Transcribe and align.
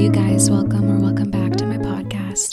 you 0.00 0.10
guys. 0.10 0.50
Welcome 0.50 0.99